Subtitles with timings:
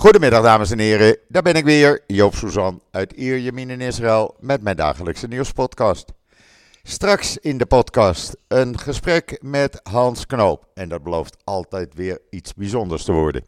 [0.00, 4.62] Goedemiddag dames en heren, daar ben ik weer, Joop Suzan uit Ierjemien in Israël met
[4.62, 6.12] mijn dagelijkse nieuwspodcast.
[6.82, 12.54] Straks in de podcast een gesprek met Hans Knoop en dat belooft altijd weer iets
[12.54, 13.44] bijzonders te worden.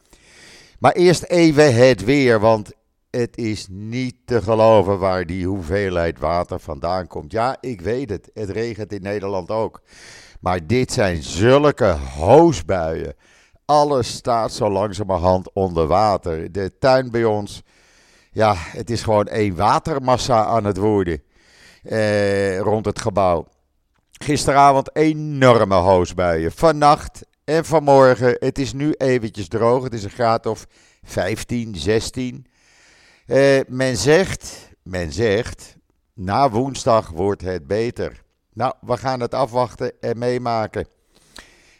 [0.79, 2.73] Maar eerst even het weer, want
[3.11, 7.33] het is niet te geloven waar die hoeveelheid water vandaan komt.
[7.33, 9.83] Ja, ik weet het, het regent in Nederland ook.
[10.41, 13.15] Maar dit zijn zulke hoosbuien.
[13.65, 16.53] Alles staat zo langzamerhand onder water.
[16.53, 17.63] De tuin bij ons,
[18.33, 21.23] ja, het is gewoon één watermassa aan het worden
[21.83, 23.47] eh, rond het gebouw.
[24.11, 26.53] Gisteravond enorme hoosbuien.
[26.53, 29.83] Vannacht en vanmorgen, het is nu eventjes droog.
[29.83, 30.67] Het is een graad of
[31.03, 32.47] 15, 16.
[33.27, 35.77] Eh, men zegt, men zegt,
[36.15, 38.23] na woensdag wordt het beter.
[38.53, 40.87] Nou, we gaan het afwachten en meemaken.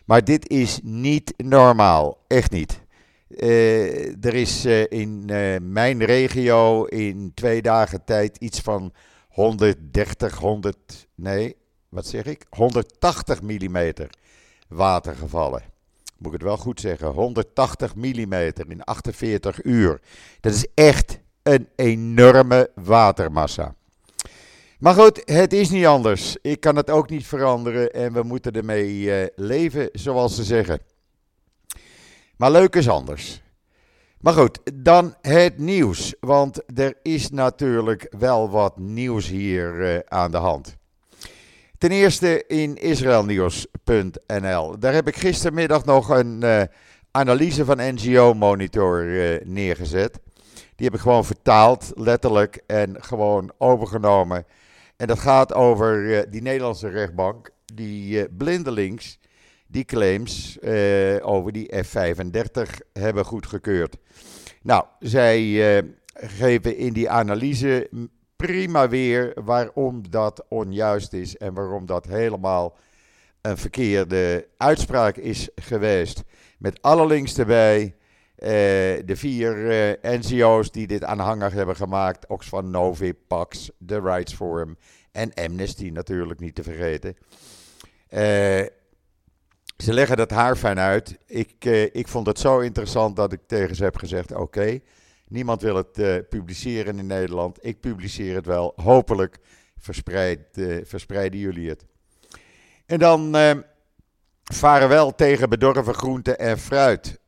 [0.05, 2.19] Maar dit is niet normaal.
[2.27, 2.81] Echt niet.
[3.29, 8.93] Uh, er is uh, in uh, mijn regio in twee dagen tijd iets van
[9.29, 11.57] 130, 100, nee,
[11.89, 12.47] wat zeg ik?
[12.51, 13.93] 180 mm
[14.69, 15.63] water gevallen.
[16.17, 17.09] Moet ik het wel goed zeggen?
[17.09, 18.33] 180 mm
[18.69, 20.01] in 48 uur.
[20.41, 23.75] Dat is echt een enorme watermassa.
[24.83, 26.37] Maar goed, het is niet anders.
[26.41, 30.81] Ik kan het ook niet veranderen en we moeten ermee uh, leven, zoals ze zeggen.
[32.37, 33.43] Maar leuk is anders.
[34.21, 36.15] Maar goed, dan het nieuws.
[36.21, 40.77] Want er is natuurlijk wel wat nieuws hier uh, aan de hand.
[41.79, 44.79] Ten eerste in israelnieuws.nl.
[44.79, 46.63] Daar heb ik gistermiddag nog een uh,
[47.11, 49.05] analyse van NGO Monitor
[49.45, 50.19] neergezet.
[50.77, 54.47] Die heb ik gewoon vertaald, letterlijk, en gewoon overgenomen
[55.03, 59.19] en dat gaat over uh, die Nederlandse rechtbank, die uh, blindelings
[59.67, 63.97] die claims uh, over die F-35 hebben goedgekeurd.
[64.63, 65.41] Nou, zij
[66.15, 67.89] geven in die analyse
[68.37, 72.77] prima weer waarom dat onjuist is en waarom dat helemaal
[73.41, 76.23] een verkeerde uitspraak is geweest.
[76.59, 77.95] Met alle links erbij.
[78.43, 79.55] De vier
[80.03, 84.77] NGO's die dit aanhangig hebben gemaakt: Oxfam Novib, Pax, The Rights Forum
[85.13, 87.17] en Amnesty natuurlijk niet te vergeten.
[88.11, 88.19] Uh,
[89.77, 91.19] ze leggen dat haar fijn uit.
[91.27, 94.81] Ik, uh, ik vond het zo interessant dat ik tegen ze heb gezegd: oké,
[95.29, 97.59] niemand wil het uh, publiceren in Nederland.
[97.61, 98.73] Ik publiceer het wel.
[98.77, 99.39] Hopelijk
[99.79, 100.41] verspreid,
[100.83, 101.87] verspreiden jullie het.
[102.87, 103.37] En dan
[104.43, 107.21] varen wel tegen bedorven groenten en fruit.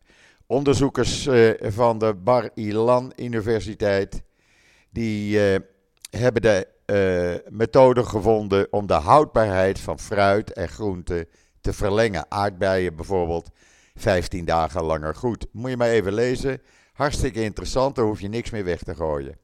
[0.46, 1.28] Onderzoekers
[1.60, 4.22] van de Bar Ilan Universiteit
[4.90, 5.38] die
[6.10, 11.28] hebben de uh, methode gevonden om de houdbaarheid van fruit en groenten
[11.60, 12.26] te verlengen.
[12.28, 13.50] Aardbeien bijvoorbeeld
[13.94, 15.46] 15 dagen langer goed.
[15.52, 16.62] Moet je maar even lezen.
[16.92, 19.36] Hartstikke interessant, daar hoef je niks meer weg te gooien.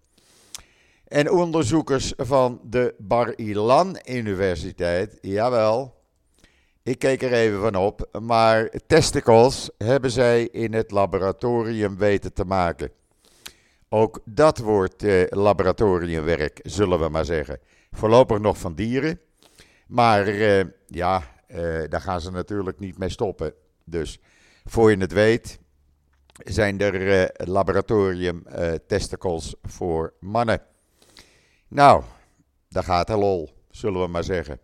[1.05, 6.00] En onderzoekers van de Bar Ilan Universiteit, jawel,
[6.83, 12.45] ik keek er even van op, maar testicles hebben zij in het laboratorium weten te
[12.45, 12.91] maken.
[13.89, 17.59] Ook dat wordt eh, laboratoriumwerk, zullen we maar zeggen.
[17.91, 19.21] Voorlopig nog van dieren.
[19.87, 23.55] Maar eh, ja, eh, daar gaan ze natuurlijk niet mee stoppen.
[23.85, 24.21] Dus
[24.65, 25.59] voor je het weet,
[26.45, 30.63] zijn er eh, laboratorium eh, testicles voor mannen.
[31.69, 32.03] Nou,
[32.69, 34.59] daar gaat het lol, zullen we maar zeggen.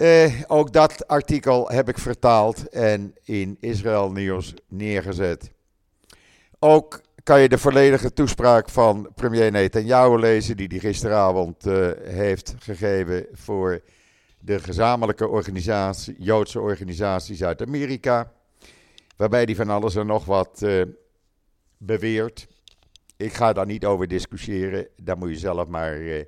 [0.00, 5.50] Eh, ook dat artikel heb ik vertaald en in Israël Nieuws neergezet.
[6.58, 12.54] Ook kan je de volledige toespraak van premier Netanyahu lezen, die hij gisteravond uh, heeft
[12.58, 13.80] gegeven voor
[14.38, 18.32] de gezamenlijke organisatie, Joodse organisaties uit Amerika.
[19.16, 20.82] Waarbij hij van alles en nog wat uh,
[21.78, 22.46] beweert.
[23.16, 26.24] Ik ga daar niet over discussiëren, daar moet je zelf maar uh,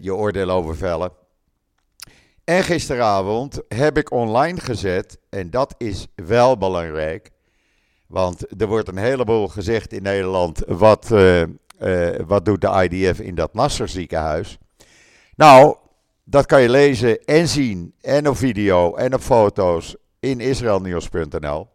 [0.00, 1.24] je oordeel over vellen.
[2.46, 7.30] En gisteravond heb ik online gezet, en dat is wel belangrijk
[8.06, 10.62] want er wordt een heleboel gezegd in Nederland.
[10.66, 11.46] Wat, uh, uh,
[12.26, 14.58] wat doet de IDF in dat Nasser ziekenhuis?
[15.36, 15.76] Nou,
[16.24, 17.94] dat kan je lezen en zien.
[18.00, 21.68] En op video en op foto's in israelnieuws.nl.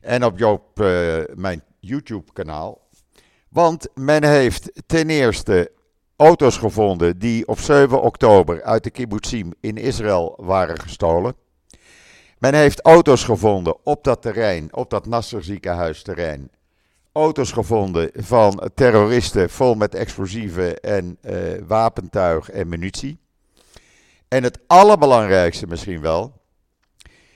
[0.00, 0.40] En op
[0.80, 2.88] uh, mijn YouTube-kanaal.
[3.48, 5.70] Want men heeft ten eerste
[6.16, 11.34] auto's gevonden die op 7 oktober uit de kibbutzim in Israël waren gestolen.
[12.38, 16.50] Men heeft auto's gevonden op dat terrein, op dat Nasser ziekenhuisterrein.
[17.12, 21.32] Auto's gevonden van terroristen vol met explosieven en uh,
[21.66, 23.18] wapentuig en munitie.
[24.28, 26.32] En het allerbelangrijkste misschien wel.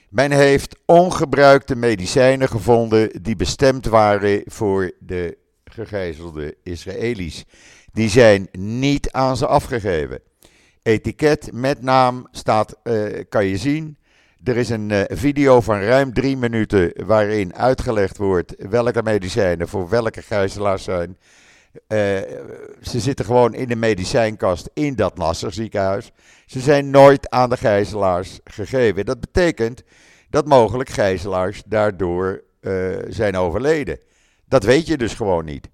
[0.09, 7.45] Men heeft ongebruikte medicijnen gevonden die bestemd waren voor de gegijzelde Israëli's.
[7.93, 10.19] Die zijn niet aan ze afgegeven.
[10.83, 13.97] Etiket met naam staat, uh, kan je zien.
[14.43, 19.89] Er is een uh, video van ruim drie minuten waarin uitgelegd wordt welke medicijnen voor
[19.89, 21.17] welke gijzelaars zijn.
[21.73, 21.97] Uh,
[22.81, 26.11] ze zitten gewoon in de medicijnkast in dat Nasser ziekenhuis.
[26.45, 29.05] Ze zijn nooit aan de gijzelaars gegeven.
[29.05, 29.83] Dat betekent
[30.29, 32.43] dat mogelijk gijzelaars daardoor
[33.07, 33.99] zijn overleden.
[34.47, 35.69] Dat weet je dus gewoon niet.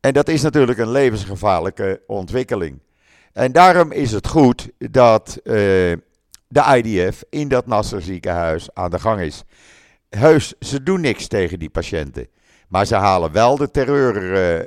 [0.00, 2.80] En dat is natuurlijk een levensgevaarlijke ontwikkeling.
[3.32, 5.54] En daarom is het goed dat uh,
[6.48, 9.44] de IDF in dat Nasser ziekenhuis aan de gang is.
[10.08, 12.28] Heus, ze doen niks tegen die patiënten.
[12.68, 14.64] Maar ze halen wel de, terreur, uh, uh,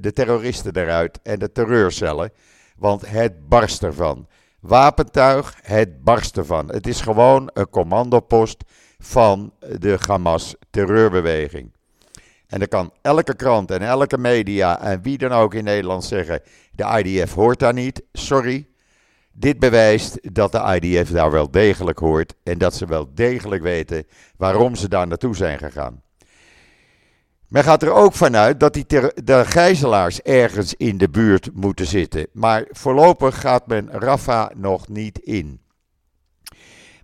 [0.00, 2.32] de terroristen eruit en de terreurcellen.
[2.76, 4.26] Want het barst ervan.
[4.60, 6.68] Wapentuig, het barst ervan.
[6.68, 8.64] Het is gewoon een commandopost
[8.98, 11.72] van de Hamas terreurbeweging.
[12.48, 16.40] En dan kan elke krant en elke media en wie dan ook in Nederland zeggen:
[16.72, 18.02] de IDF hoort daar niet.
[18.12, 18.66] Sorry.
[19.32, 24.06] Dit bewijst dat de IDF daar wel degelijk hoort en dat ze wel degelijk weten
[24.36, 26.02] waarom ze daar naartoe zijn gegaan.
[27.48, 28.86] Men gaat er ook vanuit dat die
[29.24, 32.26] de gijzelaars ergens in de buurt moeten zitten.
[32.32, 35.60] Maar voorlopig gaat men Rafa nog niet in.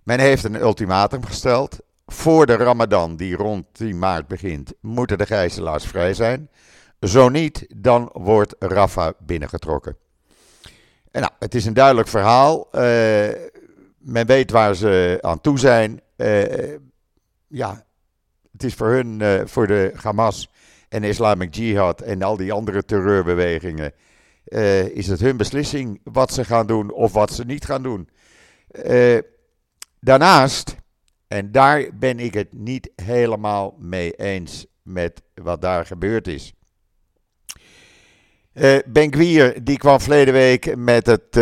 [0.03, 1.79] Men heeft een ultimatum gesteld.
[2.05, 6.49] Voor de Ramadan, die rond 10 maart begint, moeten de gijzelaars vrij zijn.
[6.99, 9.97] Zo niet, dan wordt Rafa binnengetrokken.
[11.11, 12.67] En nou, het is een duidelijk verhaal.
[12.71, 12.81] Uh,
[13.97, 16.01] men weet waar ze aan toe zijn.
[16.17, 16.75] Uh,
[17.47, 17.85] ja,
[18.51, 20.49] het is voor hun, uh, voor de Hamas
[20.89, 23.93] en Islamic Jihad en al die andere terreurbewegingen,
[24.93, 28.09] is het hun beslissing wat ze gaan doen of wat ze niet gaan doen.
[29.99, 30.75] Daarnaast,
[31.35, 36.53] en daar ben ik het niet helemaal mee eens met wat daar gebeurd is.
[38.53, 41.39] Uh, ben Gwier, die kwam verleden week met het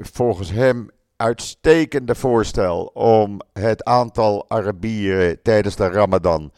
[0.00, 6.52] volgens hem uitstekende voorstel om het aantal Arabieren tijdens de Ramadan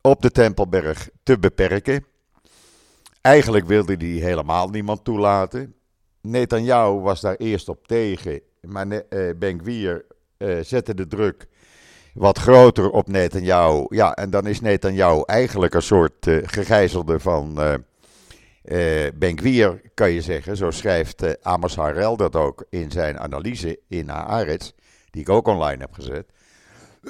[0.00, 2.04] op de Tempelberg te beperken.
[3.20, 5.74] Eigenlijk wilde hij helemaal niemand toelaten.
[6.20, 8.86] Netanyahu was daar eerst op tegen, maar
[9.38, 10.04] Ben Gvir
[10.40, 11.46] uh, zette de druk
[12.14, 13.84] wat groter op Netanyahu.
[13.88, 17.74] Ja, en dan is Netanyahu eigenlijk een soort uh, gegijzelde van uh,
[19.14, 20.56] Ben Gvir, kan je zeggen.
[20.56, 24.70] Zo schrijft Amos Harel dat ook in zijn analyse in Haaretz,
[25.10, 26.26] die ik ook online heb gezet.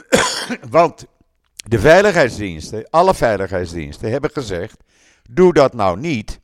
[0.70, 1.06] Want
[1.54, 4.76] de veiligheidsdiensten, alle veiligheidsdiensten, hebben gezegd:
[5.30, 6.40] doe dat nou niet.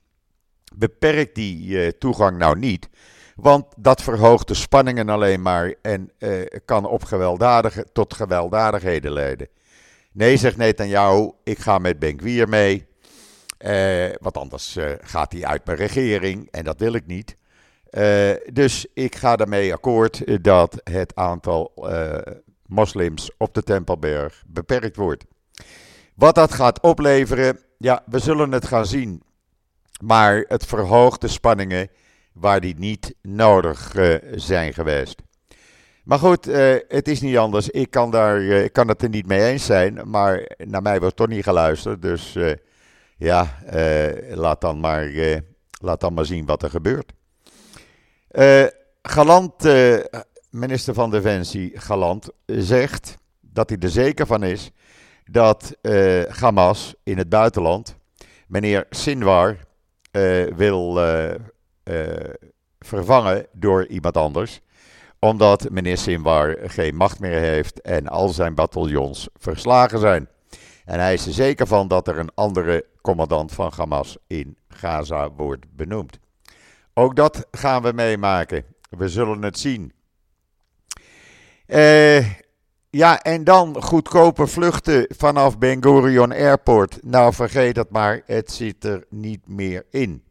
[0.75, 2.89] Beperk die toegang nou niet.
[3.37, 9.49] Want dat verhoogt de spanningen alleen maar en uh, kan op gewelddadige, tot gewelddadigheden leiden.
[10.13, 12.87] Nee, zegt Netanyahu, ik ga met Benkwier mee.
[13.59, 17.37] Uh, want anders uh, gaat hij uit mijn regering en dat wil ik niet.
[18.53, 21.73] dus ik ga daarmee akkoord dat het aantal
[22.67, 25.25] moslims op de Tempelberg beperkt wordt.
[26.15, 29.23] Wat dat gaat opleveren, ja, we zullen het gaan zien.
[30.01, 31.89] Maar het verhoogt de spanningen
[32.39, 35.23] waar die niet nodig uh, zijn geweest.
[36.05, 37.69] Maar goed, uh, het is niet anders.
[37.69, 40.11] Ik kan, daar, uh, ik kan het er niet mee eens zijn.
[40.11, 42.03] Maar naar mij wordt toch niet geluisterd.
[42.03, 42.37] Dus
[43.17, 43.59] ja,
[44.29, 45.11] laat, dan maar,
[45.81, 47.13] laat dan maar zien wat er gebeurt.
[49.03, 49.69] Galant,
[50.51, 54.71] minister van Defensie Galant, zegt dat hij er zeker van is
[55.25, 55.77] dat
[56.29, 57.97] Hamas in het buitenland,
[58.47, 59.57] meneer Sinwar,
[60.57, 60.99] wil
[62.79, 64.61] vervangen door iemand anders.
[65.19, 70.29] Omdat meneer Sinwar geen macht meer heeft en al zijn bataljons verslagen zijn.
[70.85, 75.31] En hij is er zeker van dat er een andere commandant van Hamas in Gaza
[75.31, 76.19] wordt benoemd.
[76.95, 78.65] Ook dat gaan we meemaken.
[78.91, 79.93] We zullen het zien.
[81.67, 82.33] Uh,
[82.91, 86.99] ja, en dan goedkope vluchten vanaf Ben Gurion Airport.
[87.03, 90.25] Nou, vergeet het maar, het zit er niet meer in.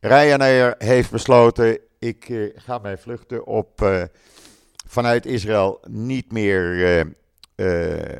[0.00, 4.02] Ryanair heeft besloten, ik uh, ga mijn vluchten op, uh,
[4.86, 6.98] vanuit Israël niet meer
[7.56, 8.18] uh,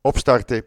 [0.00, 0.64] opstarten.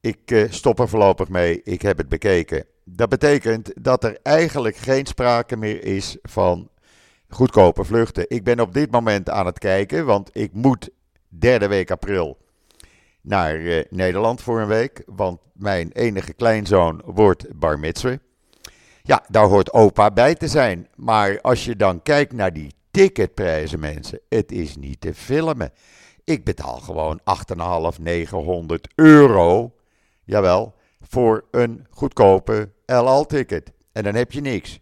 [0.00, 2.64] Ik stop er voorlopig mee, ik heb het bekeken.
[2.84, 6.70] Dat betekent dat er eigenlijk geen sprake meer is van
[7.28, 8.24] goedkope vluchten.
[8.28, 10.90] Ik ben op dit moment aan het kijken, want ik moet
[11.28, 12.38] derde week april
[13.20, 15.02] naar Nederland voor een week.
[15.06, 18.18] Want mijn enige kleinzoon wordt bar mitzvah.
[19.06, 20.88] Ja, daar hoort opa bij te zijn.
[20.94, 25.72] Maar als je dan kijkt naar die ticketprijzen, mensen, het is niet te filmen.
[26.24, 27.20] Ik betaal gewoon
[27.94, 29.74] 8,5, 900 euro.
[30.24, 33.72] Jawel, voor een goedkope LL-ticket.
[33.92, 34.80] En dan heb je niks.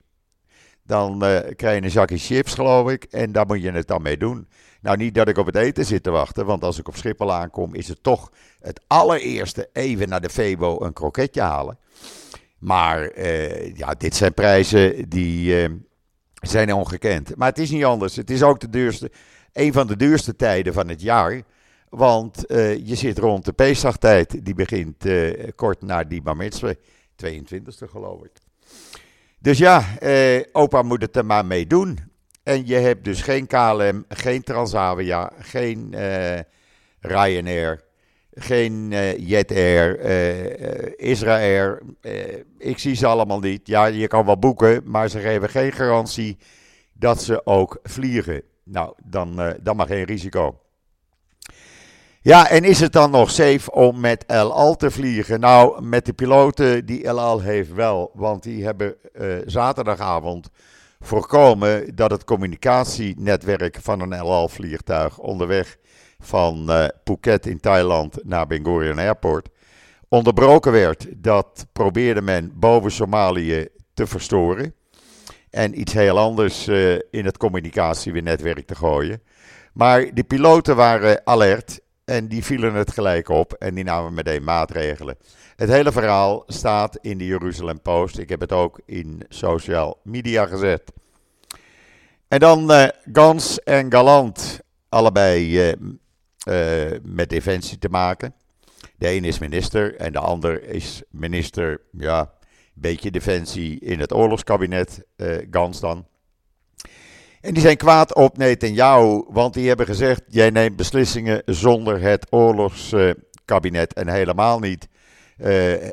[0.82, 3.04] Dan uh, krijg je een zakje chips, geloof ik.
[3.04, 4.48] En daar moet je het dan mee doen.
[4.80, 6.46] Nou, niet dat ik op het eten zit te wachten.
[6.46, 10.76] Want als ik op Schiphol aankom, is het toch het allereerste even naar de Febo
[10.80, 11.78] een kroketje halen.
[12.64, 15.74] Maar uh, ja, dit zijn prijzen die uh,
[16.34, 17.36] zijn ongekend.
[17.36, 18.16] Maar het is niet anders.
[18.16, 19.10] Het is ook de duurste,
[19.52, 21.42] een van de duurste tijden van het jaar.
[21.88, 24.44] Want uh, je zit rond de Pesachtijd.
[24.44, 25.04] Die begint
[25.54, 26.50] kort na die Bar
[27.24, 28.32] 22e geloof ik.
[29.38, 29.84] Dus ja,
[30.52, 31.98] opa moet het er maar mee doen.
[32.42, 35.94] En je hebt dus geen KLM, geen Transavia, geen
[37.00, 37.84] Ryanair
[38.34, 41.78] geen uh, Jet Air, uh, Israël.
[42.58, 43.66] ik zie ze allemaal niet.
[43.66, 46.36] Ja, je kan wel boeken, maar ze geven geen garantie
[46.92, 48.42] dat ze ook vliegen.
[48.64, 50.58] Nou, dan, dan maar geen risico.
[52.20, 55.40] Ja, en is het dan nog safe om met El Al te vliegen?
[55.40, 58.96] Nou, met de piloten die El Al heeft wel, want die hebben
[59.46, 60.50] zaterdagavond
[61.00, 65.76] voorkomen dat het communicatienetwerk van een El Al vliegtuig onderweg
[66.26, 69.48] van uh, Phuket in Thailand naar Ben Gurion Airport
[70.08, 71.06] onderbroken werd.
[71.16, 74.74] Dat probeerde men boven Somalië te verstoren.
[75.50, 79.22] En iets heel anders uh, in het communicatienetwerk te gooien.
[79.72, 84.44] Maar de piloten waren alert en die vielen het gelijk op en die namen meteen
[84.44, 85.16] maatregelen.
[85.56, 88.18] Het hele verhaal staat in de Jeruzalem Post.
[88.18, 90.92] Ik heb het ook in social media gezet.
[92.28, 95.74] En dan uh, Gans en Galant, allebei
[96.44, 98.34] uh, met defensie te maken.
[98.98, 102.26] De een is minister en de ander is minister, ja, een
[102.74, 106.06] beetje defensie in het oorlogskabinet, uh, Gans dan.
[107.40, 112.26] En die zijn kwaad op Netanyahu, want die hebben gezegd: jij neemt beslissingen zonder het
[112.30, 114.88] oorlogskabinet en helemaal niet
[115.38, 115.46] uh,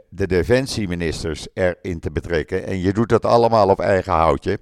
[0.09, 2.65] de defensieministers erin te betrekken.
[2.65, 4.59] En je doet dat allemaal op eigen houtje.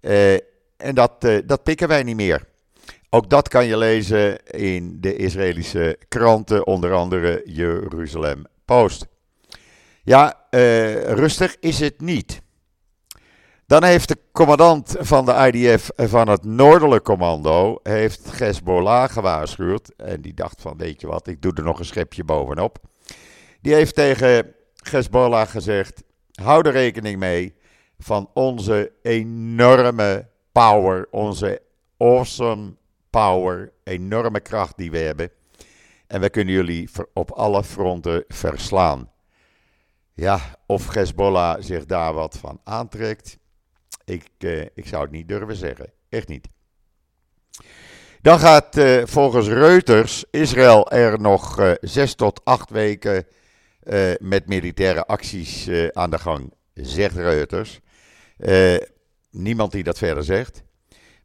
[0.00, 0.32] Uh,
[0.76, 2.46] en dat, dat pikken wij niet meer.
[3.16, 9.06] Ook dat kan je lezen in de Israëlische kranten, onder andere Jeruzalem Post.
[10.02, 12.42] Ja, uh, rustig is het niet.
[13.66, 19.92] Dan heeft de commandant van de IDF van het Noordelijk Commando, heeft Hezbollah gewaarschuwd.
[19.96, 22.78] En die dacht van, weet je wat, ik doe er nog een schepje bovenop.
[23.60, 24.54] Die heeft tegen
[24.90, 26.02] Hezbollah gezegd,
[26.42, 27.54] hou er rekening mee
[27.98, 31.62] van onze enorme power, onze
[31.98, 32.74] awesome
[33.16, 35.30] power, enorme kracht die we hebben.
[36.06, 39.10] En we kunnen jullie op alle fronten verslaan.
[40.14, 43.38] Ja, of Hezbollah zich daar wat van aantrekt,
[44.04, 45.92] ik, eh, ik zou het niet durven zeggen.
[46.08, 46.48] Echt niet.
[48.20, 53.26] Dan gaat eh, volgens Reuters Israël er nog eh, zes tot acht weken
[53.80, 57.80] eh, met militaire acties eh, aan de gang, zegt Reuters.
[58.36, 58.76] Eh,
[59.30, 60.64] niemand die dat verder zegt.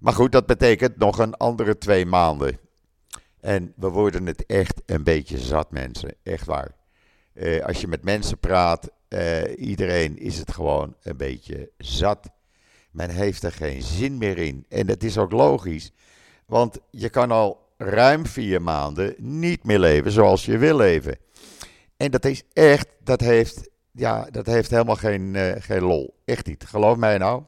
[0.01, 2.59] Maar goed, dat betekent nog een andere twee maanden.
[3.39, 6.15] En we worden het echt een beetje zat, mensen.
[6.23, 6.75] Echt waar.
[7.33, 12.29] Uh, als je met mensen praat, uh, iedereen is het gewoon een beetje zat.
[12.91, 14.65] Men heeft er geen zin meer in.
[14.69, 15.91] En dat is ook logisch.
[16.45, 21.17] Want je kan al ruim vier maanden niet meer leven zoals je wil leven.
[21.97, 26.21] En dat is echt, dat heeft, ja, dat heeft helemaal geen, uh, geen lol.
[26.25, 26.63] Echt niet.
[26.65, 27.43] Geloof mij nou.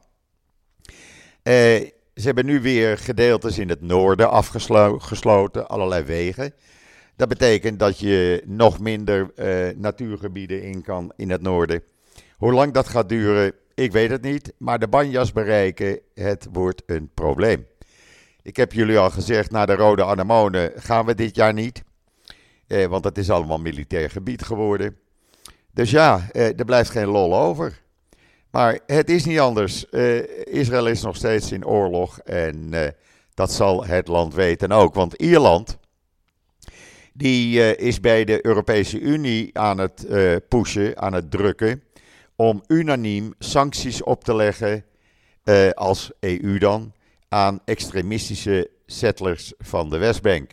[1.42, 6.54] Uh, ze hebben nu weer gedeeltes in het noorden afgesloten, allerlei wegen.
[7.16, 11.82] Dat betekent dat je nog minder uh, natuurgebieden in kan in het noorden.
[12.36, 14.52] Hoe lang dat gaat duren, ik weet het niet.
[14.58, 17.66] Maar de banjas bereiken, het wordt een probleem.
[18.42, 21.82] Ik heb jullie al gezegd, naar de Rode Anemonen gaan we dit jaar niet.
[22.66, 24.96] Eh, want het is allemaal militair gebied geworden.
[25.72, 27.82] Dus ja, eh, er blijft geen lol over.
[28.54, 29.84] Maar het is niet anders.
[29.90, 32.86] Uh, Israël is nog steeds in oorlog en uh,
[33.34, 34.94] dat zal het land weten ook.
[34.94, 35.78] Want Ierland,
[37.12, 40.06] die uh, is bij de Europese Unie aan het
[40.48, 41.82] pushen, aan het drukken,
[42.36, 44.84] om unaniem sancties op te leggen,
[45.74, 46.92] als EU dan,
[47.28, 50.50] aan extremistische settlers van de Westbank.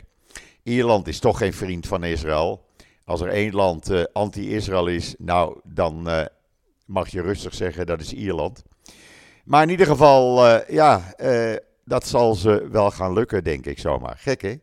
[0.62, 2.64] Ierland is toch geen vriend van Israël.
[3.04, 6.08] Als er één land anti-Israël is, nou dan
[6.86, 8.62] mag je rustig zeggen, dat is Ierland.
[9.44, 13.78] Maar in ieder geval, uh, ja, uh, dat zal ze wel gaan lukken, denk ik
[13.78, 14.16] zomaar.
[14.18, 14.54] Gek, hè?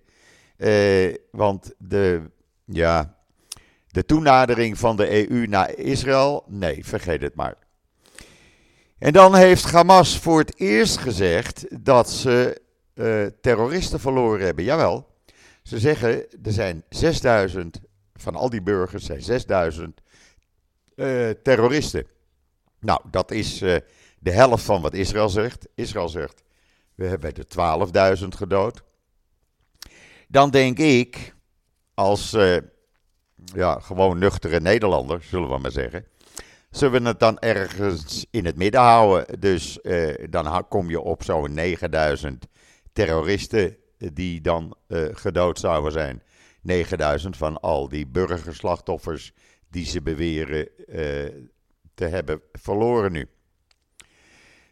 [1.07, 2.21] Uh, want de,
[2.65, 3.15] ja,
[3.87, 7.55] de toenadering van de EU naar Israël, nee, vergeet het maar.
[8.97, 12.61] En dan heeft Hamas voor het eerst gezegd dat ze
[13.41, 14.63] terroristen verloren hebben.
[14.63, 15.07] Jawel,
[15.63, 17.79] Ze zeggen er zijn 6000,
[18.15, 20.01] van al die burgers zijn 6000
[20.99, 22.07] uh, terroristen.
[22.79, 23.75] Nou, dat is uh,
[24.19, 25.67] de helft van wat Israël zegt.
[25.75, 26.43] Israël zegt,
[26.95, 28.83] we hebben er 12.000 gedood.
[30.27, 31.35] Dan denk ik,
[31.93, 32.57] als uh,
[33.35, 36.05] ja, gewoon nuchtere Nederlander, zullen we maar zeggen.
[36.69, 39.39] Zullen we het dan ergens in het midden houden?
[39.39, 39.79] Dus
[40.29, 42.47] dan kom je op zo'n 9000
[42.93, 44.75] terroristen die dan
[45.13, 46.23] gedood zouden zijn.
[46.61, 49.33] 9000 van al die burgerslachtoffers
[49.69, 50.67] die ze beweren
[51.93, 53.27] te hebben verloren nu.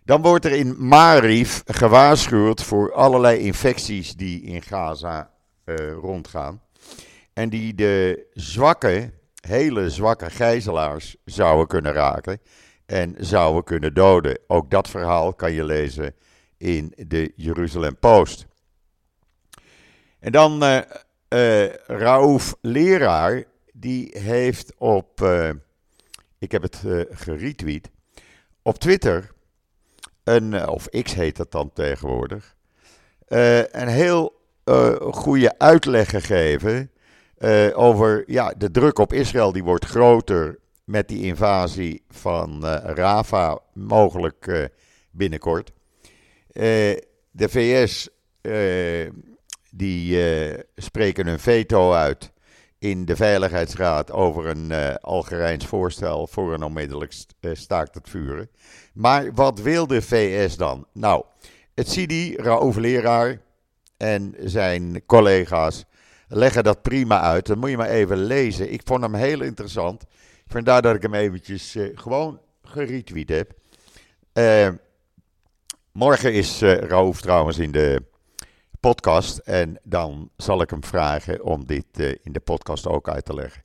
[0.08, 5.32] Dan wordt er in Marif gewaarschuwd voor allerlei infecties die in Gaza
[5.66, 6.62] uh, rondgaan.
[7.34, 9.12] En die de zwakke,
[9.42, 12.40] hele zwakke gijzelaars zouden kunnen raken
[12.86, 14.40] en zouden kunnen doden.
[14.48, 16.16] Ook dat verhaal kan je lezen
[16.58, 18.46] in de Jeruzalem Post.
[20.20, 20.80] En dan uh,
[21.88, 23.44] Raouf Leraar,
[23.80, 25.50] die heeft op, uh,
[26.40, 27.90] ik heb het geretweet,
[28.62, 29.32] op Twitter,
[30.24, 32.56] een, of X heet dat dan tegenwoordig,
[33.72, 34.36] een heel
[35.12, 36.92] goede uitleg gegeven
[37.74, 44.70] over ja, de druk op Israël die wordt groter met die invasie van Rafah mogelijk
[45.12, 45.72] binnenkort.
[46.52, 48.10] de VS
[49.72, 50.20] die
[50.76, 52.32] spreken een veto uit
[52.80, 57.14] in de Veiligheidsraad over een Algerijns voorstel voor een onmiddellijk
[57.54, 58.50] staakt het vuren.
[58.94, 60.88] Maar wat wil de VS dan?
[60.94, 61.24] Nou,
[61.76, 63.42] het Sidi, Raouf Leraar
[63.98, 65.86] en zijn collega's
[66.28, 67.46] leggen dat prima uit.
[67.46, 68.72] Dan moet je maar even lezen.
[68.72, 70.06] Ik vond hem heel interessant.
[70.48, 73.52] Vandaar dat ik hem eventjes uh, gewoon geretweet heb.
[74.34, 74.70] Uh,
[75.92, 78.04] morgen is uh, Raouf trouwens in de
[78.88, 79.38] podcast.
[79.38, 83.62] En dan zal ik hem vragen om dit in de podcast ook uit te leggen.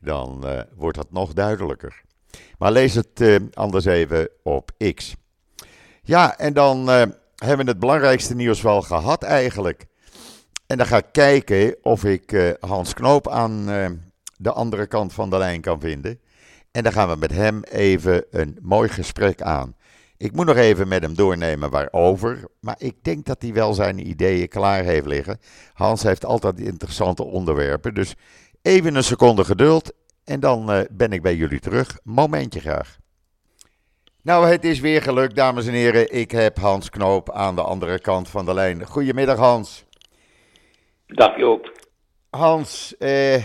[0.00, 0.44] Dan
[0.76, 2.02] wordt dat nog duidelijker.
[2.58, 5.14] Maar lees het anders even op X.
[6.02, 6.88] Ja, en dan
[7.36, 9.86] hebben we het belangrijkste nieuws wel gehad eigenlijk.
[10.66, 13.66] En dan ga ik kijken of ik Hans Knoop aan
[14.36, 16.20] de andere kant van de lijn kan vinden.
[16.70, 19.76] En dan gaan we met hem even een mooi gesprek aan.
[20.18, 22.48] Ik moet nog even met hem doornemen waarover.
[22.60, 25.38] Maar ik denk dat hij wel zijn ideeën klaar heeft liggen.
[25.72, 27.94] Hans heeft altijd interessante onderwerpen.
[27.94, 28.14] Dus
[28.62, 29.92] even een seconde geduld.
[30.24, 31.98] En dan uh, ben ik bij jullie terug.
[32.02, 32.96] Momentje graag.
[34.26, 36.12] Nou, het is weer gelukt, dames en heren.
[36.12, 38.86] Ik heb Hans Knoop aan de andere kant van de lijn.
[38.86, 39.84] Goedemiddag, Hans.
[41.06, 41.72] Dag Joop.
[42.30, 43.44] Hans, eh,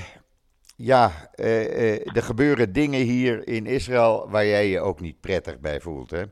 [0.76, 5.60] ja, eh, eh, er gebeuren dingen hier in Israël waar jij je ook niet prettig
[5.60, 6.12] bij voelt.
[6.12, 6.24] Hè?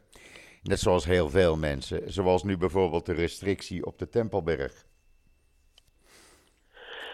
[0.70, 2.12] Net zoals heel veel mensen.
[2.12, 4.86] Zoals nu bijvoorbeeld de restrictie op de Tempelberg.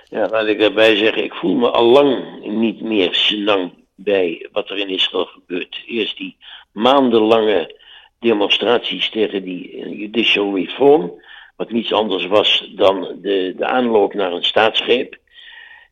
[0.04, 4.70] Ja, laat ik daarbij zeggen, ik voel me al lang niet meer senang bij wat
[4.70, 5.84] er in Israël gebeurt.
[5.88, 6.38] Eerst die
[6.72, 7.80] maandenlange
[8.20, 11.24] demonstraties tegen die judicial reform
[11.56, 15.18] wat niets anders was dan de, de aanloop naar een staatsgreep.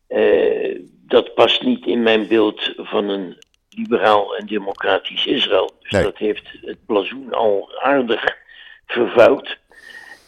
[0.08, 3.36] Uh, dat past niet in mijn beeld van een
[3.76, 5.70] liberaal en democratisch Israël.
[5.80, 6.02] Dus nee.
[6.02, 8.36] dat heeft het blazoen al aardig
[8.86, 9.56] vervuild.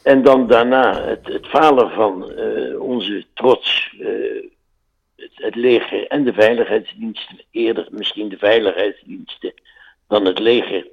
[0.03, 4.09] En dan daarna het, het falen van uh, onze trots, uh,
[5.17, 9.55] het, het, leger en de veiligheidsdiensten, eerder misschien de veiligheidsdiensten
[10.09, 10.87] dan het leger,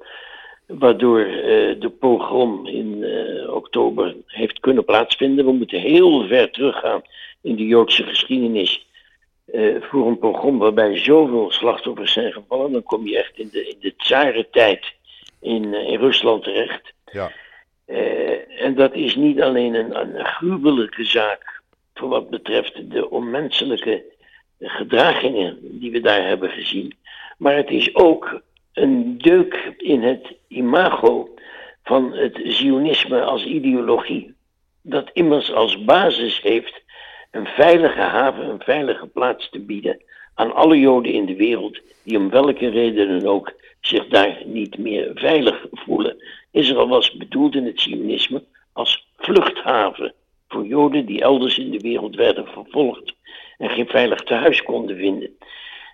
[0.67, 1.35] waardoor uh,
[1.79, 3.05] de pogrom in
[3.49, 5.45] oktober heeft kunnen plaatsvinden.
[5.45, 7.01] We moeten heel ver teruggaan
[7.41, 8.85] in de Joodse geschiedenis
[9.45, 12.71] uh, voor een pogrom waarbij zoveel slachtoffers zijn gevallen.
[12.71, 14.93] Dan kom je echt in de, in de tsarentijd
[15.39, 16.93] in, in Rusland terecht.
[17.11, 17.31] Ja.
[18.57, 21.61] en dat is niet alleen een, een gruwelijke zaak
[21.93, 24.03] voor wat betreft de onmenselijke
[24.59, 26.95] gedragingen die we daar hebben gezien.
[27.37, 28.41] Maar het is ook
[28.73, 31.33] een deuk in het imago
[31.83, 34.33] van het Zionisme als ideologie.
[34.81, 36.82] Dat immers als basis heeft
[37.33, 40.01] een veilige haven, een veilige plaats te bieden
[40.35, 44.77] aan alle Joden in de wereld die om welke reden dan ook zich daar niet
[44.77, 46.23] meer veilig voelen.
[46.51, 48.43] Israël was bedoeld in het Zionisme
[48.73, 50.13] als vluchthaven
[50.47, 53.13] voor Joden die elders in de wereld werden vervolgd
[53.57, 55.37] en geen veilig tehuis konden vinden.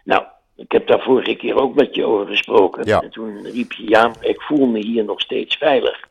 [0.04, 0.24] Nou,
[0.56, 2.86] ik heb daar vorige keer ook met je over gesproken.
[2.86, 3.02] Ja.
[3.02, 6.08] En toen riep je, ja, ik voel me hier nog steeds veilig.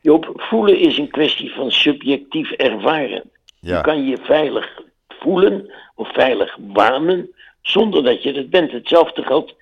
[0.00, 3.30] Joop, voelen is een kwestie van subjectief ervaren.
[3.66, 8.72] Je kan je veilig voelen of veilig wanen zonder dat je het bent.
[8.72, 9.54] Hetzelfde geldt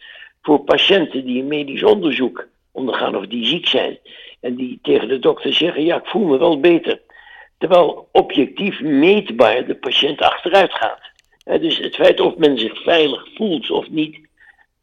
[0.42, 3.98] voor patiënten die een medisch onderzoek ondergaan of die ziek zijn.
[4.40, 7.00] En die tegen de dokter zeggen, ja, ik voel me wel beter.
[7.58, 11.00] terwijl objectief meetbaar de patiënt achteruit gaat.
[11.60, 14.18] dus het feit of men zich veilig voelt of niet,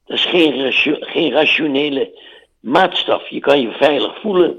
[0.05, 2.19] dat is geen, geen rationele
[2.59, 3.27] maatstaf.
[3.27, 4.57] Je kan je veilig voelen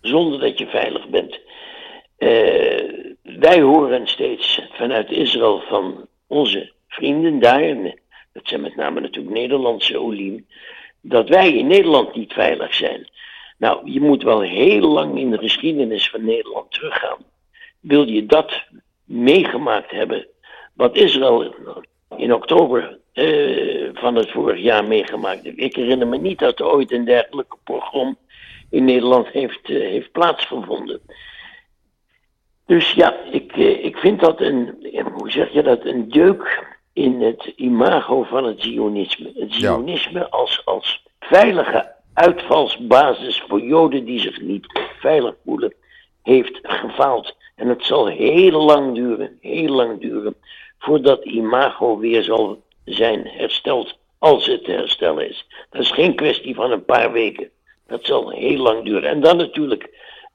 [0.00, 1.38] zonder dat je veilig bent.
[2.18, 3.07] Uh,
[3.38, 7.94] wij horen steeds vanuit Israël van onze vrienden daar,
[8.32, 10.46] dat zijn met name natuurlijk Nederlandse olim,
[11.00, 13.10] dat wij in Nederland niet veilig zijn.
[13.58, 17.18] Nou, je moet wel heel lang in de geschiedenis van Nederland teruggaan.
[17.80, 18.62] Wil je dat
[19.04, 20.26] meegemaakt hebben,
[20.72, 21.54] wat Israël
[22.16, 25.60] in oktober uh, van het vorig jaar meegemaakt heeft.
[25.60, 28.16] Ik herinner me niet dat er ooit een dergelijke pogrom
[28.70, 31.00] in Nederland heeft, uh, heeft plaatsgevonden.
[32.68, 37.22] Dus ja, ik, uh, ik vind dat een, hoe zeg je dat, een deuk in
[37.22, 39.32] het imago van het Zionisme.
[39.34, 40.26] Het Zionisme ja.
[40.30, 44.66] als, als veilige uitvalsbasis voor Joden die zich niet
[45.00, 45.74] veilig voelen,
[46.22, 47.36] heeft gefaald.
[47.56, 50.34] En het zal heel lang duren, heel lang duren,
[50.78, 55.46] voordat imago weer zal zijn hersteld, als het te herstellen is.
[55.70, 57.50] Dat is geen kwestie van een paar weken.
[57.86, 59.10] Dat zal heel lang duren.
[59.10, 59.90] En dan natuurlijk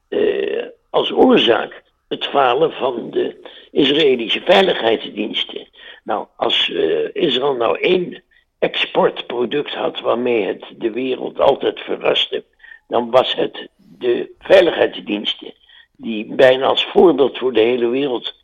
[0.08, 3.36] eh, als oorzaak het falen van de
[3.70, 5.68] Israëlische veiligheidsdiensten.
[6.04, 8.22] Nou, als uh, Israël nou één
[8.58, 12.44] exportproduct had waarmee het de wereld altijd verraste,
[12.88, 15.54] dan was het de veiligheidsdiensten,
[15.96, 18.34] die bijna als voorbeeld voor de hele wereld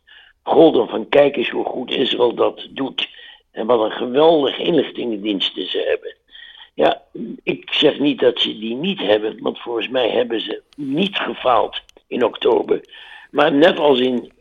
[0.43, 3.09] golden van kijk eens hoe goed Israël dat doet.
[3.51, 6.15] En wat een geweldige inlichtingendiensten ze hebben.
[6.73, 7.01] Ja,
[7.43, 11.81] ik zeg niet dat ze die niet hebben, want volgens mij hebben ze niet gefaald
[12.07, 12.81] in oktober.
[13.31, 14.31] Maar net als in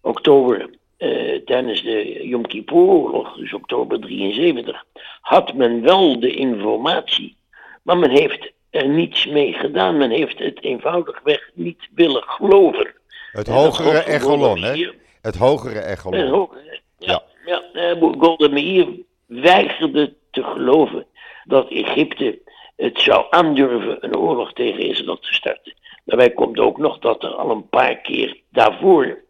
[0.00, 4.84] oktober eh, tijdens de Yom Kippur-oorlog, dus oktober 73,
[5.20, 7.36] had men wel de informatie,
[7.82, 9.96] maar men heeft er niets mee gedaan.
[9.96, 12.94] Men heeft het eenvoudigweg niet willen geloven.
[13.32, 14.90] Het hogere echelon, hè?
[15.22, 16.18] Het hogere echelon.
[16.18, 17.62] Het hogere, ja, ja.
[17.72, 18.88] ja Golda Meir
[19.26, 21.06] weigerde te geloven
[21.44, 22.38] dat Egypte
[22.76, 25.74] het zou aandurven een oorlog tegen Israël te starten.
[26.04, 29.22] Daarbij komt ook nog dat er al een paar keer daarvoor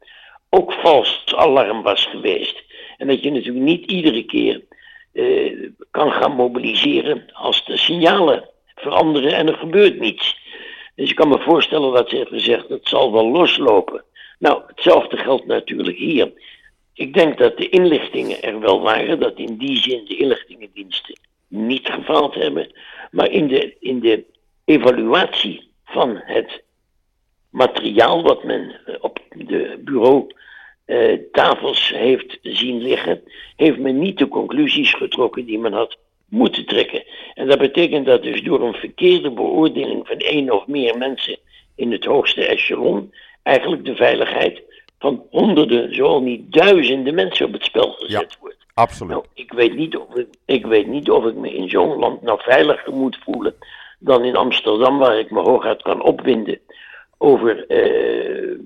[0.50, 2.62] ook vals alarm was geweest.
[2.96, 4.62] En dat je natuurlijk niet iedere keer
[5.12, 10.38] uh, kan gaan mobiliseren als de signalen veranderen en er gebeurt niets.
[10.94, 14.04] Dus ik kan me voorstellen dat ze heeft gezegd, het zal wel loslopen.
[14.38, 16.32] Nou, hetzelfde geldt natuurlijk hier.
[16.94, 21.88] Ik denk dat de inlichtingen er wel waren, dat in die zin de inlichtingendiensten niet
[21.88, 22.72] gefaald hebben.
[23.10, 24.24] Maar in de, in de
[24.64, 26.63] evaluatie van het
[27.54, 30.26] materiaal wat men op de bureau
[30.86, 33.22] uh, tafels heeft zien liggen,
[33.56, 35.96] heeft men niet de conclusies getrokken die men had
[36.28, 37.04] moeten trekken.
[37.34, 41.38] En dat betekent dat dus door een verkeerde beoordeling van één of meer mensen
[41.74, 43.12] in het hoogste echelon
[43.42, 44.62] eigenlijk de veiligheid
[44.98, 48.56] van honderden, zo niet duizenden mensen op het spel gezet ja, wordt.
[48.74, 49.12] Absoluut.
[49.12, 52.22] Nou, ik, weet niet of ik, ik weet niet of ik me in zo'n land
[52.22, 53.54] nou veiliger moet voelen
[53.98, 56.58] dan in Amsterdam, waar ik me hooguit kan opwinden
[57.18, 58.58] over uh,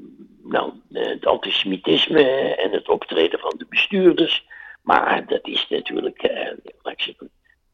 [0.42, 2.22] nou, het antisemitisme
[2.54, 4.46] en het optreden van de bestuurders.
[4.82, 7.14] Maar dat is natuurlijk uh,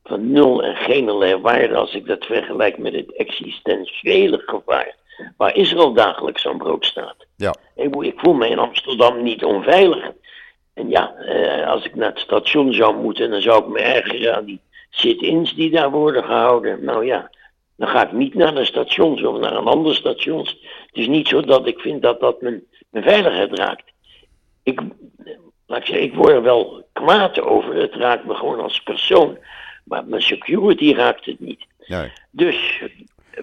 [0.04, 4.94] van nul en geen waarde als ik dat vergelijk met het existentiële gevaar
[5.36, 7.16] waar Israël dagelijks aan brood staat.
[7.36, 7.54] Ja.
[7.74, 10.12] Ik, ik, voel me in Amsterdam niet onveilig.
[10.74, 14.36] En ja, eh, als ik naar het station zou moeten, dan zou ik me ergeren
[14.36, 14.60] aan die
[14.90, 16.84] sit-ins die daar worden gehouden.
[16.84, 17.30] Nou ja,
[17.76, 20.50] dan ga ik niet naar de stations of naar een ander stations.
[20.86, 23.92] Het is niet zo dat ik vind dat dat mijn, mijn veiligheid raakt.
[24.62, 24.80] Ik,
[25.66, 27.74] laat ik zeggen, ik word er wel kwaad over.
[27.74, 29.38] Het raakt me gewoon als persoon.
[29.84, 31.66] Maar mijn security raakt het niet.
[31.86, 32.12] Nee.
[32.30, 32.82] Dus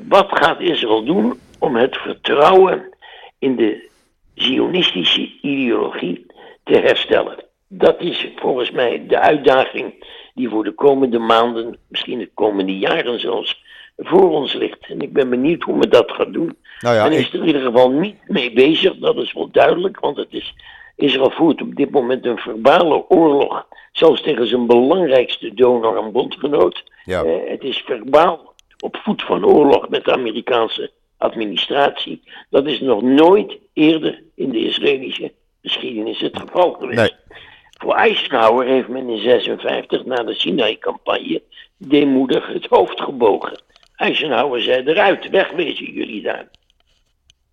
[0.08, 2.98] wat gaat Israël doen om het vertrouwen
[3.40, 3.90] in de
[4.34, 6.26] zionistische ideologie
[6.64, 7.44] te herstellen?
[7.68, 13.20] Dat is volgens mij de uitdaging die voor de komende maanden, misschien de komende jaren
[13.20, 13.64] zelfs,
[13.98, 14.88] voor ons ligt.
[14.88, 16.58] En ik ben benieuwd hoe men dat gaat doen.
[16.80, 20.00] Nou ja, Men is er in ieder geval niet mee bezig, dat is wel duidelijk,
[20.00, 20.54] want het is,
[20.96, 26.84] Israël voert op dit moment een verbale oorlog, zelfs tegen zijn belangrijkste donor en bondgenoot.
[27.04, 27.24] Ja.
[27.24, 32.22] Eh, het is verbaal op voet van oorlog met de Amerikaanse administratie.
[32.50, 37.00] Dat is nog nooit eerder in de Israëlische geschiedenis het geval geweest.
[37.00, 37.40] Nee.
[37.78, 41.42] Voor Eisenhower heeft men in 56 na de Sinai-campagne
[41.78, 43.62] deemoedig het hoofd gebogen.
[44.02, 46.50] Eisenhower zei eruit, wegwezen jullie daar.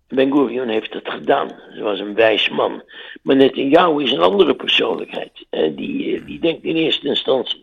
[0.07, 1.49] Ben Gurion heeft het gedaan.
[1.75, 2.83] Ze was een wijs man.
[3.21, 5.45] Maar Netanyahu is een andere persoonlijkheid.
[5.49, 7.61] Eh, die, eh, die denkt in eerste instantie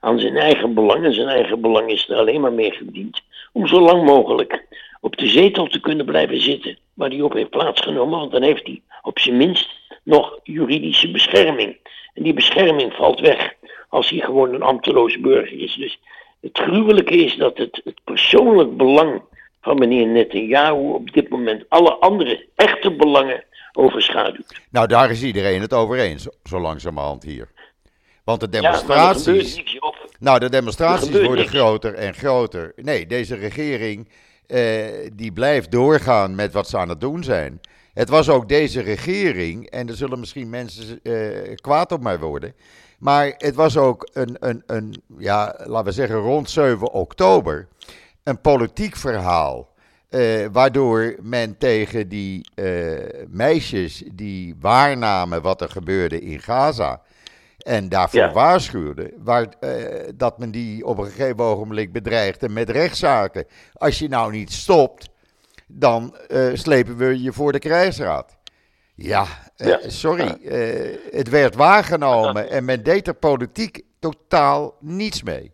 [0.00, 1.04] aan zijn eigen belang.
[1.04, 3.22] En zijn eigen belang is er alleen maar mee gediend.
[3.52, 4.66] Om zo lang mogelijk
[5.00, 6.78] op de zetel te kunnen blijven zitten.
[6.94, 9.70] waar hij op heeft plaatsgenomen, want dan heeft hij op zijn minst
[10.02, 11.76] nog juridische bescherming.
[12.14, 13.54] En die bescherming valt weg
[13.88, 15.74] als hij gewoon een ambteloos burger is.
[15.74, 15.98] Dus
[16.40, 19.22] het gruwelijke is dat het, het persoonlijk belang
[19.60, 24.60] van meneer Netanyahu op dit moment alle andere echte belangen overschaduwt.
[24.70, 27.48] Nou, daar is iedereen het over eens, zo langzamerhand hier.
[28.24, 29.56] Want de demonstraties.
[29.56, 29.78] niks.
[30.18, 31.50] Nou, de demonstraties worden niks.
[31.50, 32.72] groter en groter.
[32.76, 34.08] Nee, deze regering
[34.46, 37.60] eh, die blijft doorgaan met wat ze aan het doen zijn.
[37.94, 42.54] Het was ook deze regering, en er zullen misschien mensen eh, kwaad op mij worden.
[42.98, 47.68] Maar het was ook een, een, een, ja, laten we zeggen, rond 7 oktober.
[48.22, 49.76] Een politiek verhaal.
[50.08, 57.00] eh, waardoor men tegen die eh, meisjes die waarnamen wat er gebeurde in Gaza.
[57.58, 58.32] En daarvoor Ja.
[58.32, 59.12] waarschuwde.
[59.18, 63.44] Waar, eh, dat men die op een gegeven ogenblik bedreigde met rechtszaken.
[63.72, 65.08] Als je nou niet stopt,
[65.66, 66.16] dan
[66.52, 68.36] slepen we je voor de krijgsraad.
[69.00, 69.78] Ja, eh, Ja.
[69.88, 70.28] sorry.
[70.44, 75.52] eh, het werd waargenomen en men deed er politiek totaal niets mee.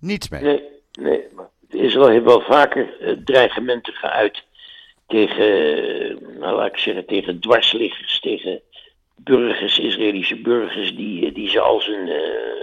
[0.00, 0.42] Niets mee.
[0.42, 0.62] Nee,
[1.00, 1.22] nee.
[1.34, 4.42] maar Israël heeft wel vaker eh, dreigementen geuit
[5.06, 5.48] tegen,
[6.38, 8.60] nou laat ik zeggen, tegen dwarsliggers, tegen
[9.16, 12.06] burgers, Israëlische burgers, die, die ze als een,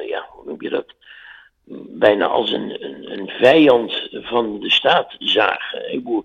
[0.08, 0.86] ja, hoe noem je dat,
[1.89, 5.93] bijna als een, een, een vijand van de staat zagen.
[5.93, 6.23] Ik bedoel,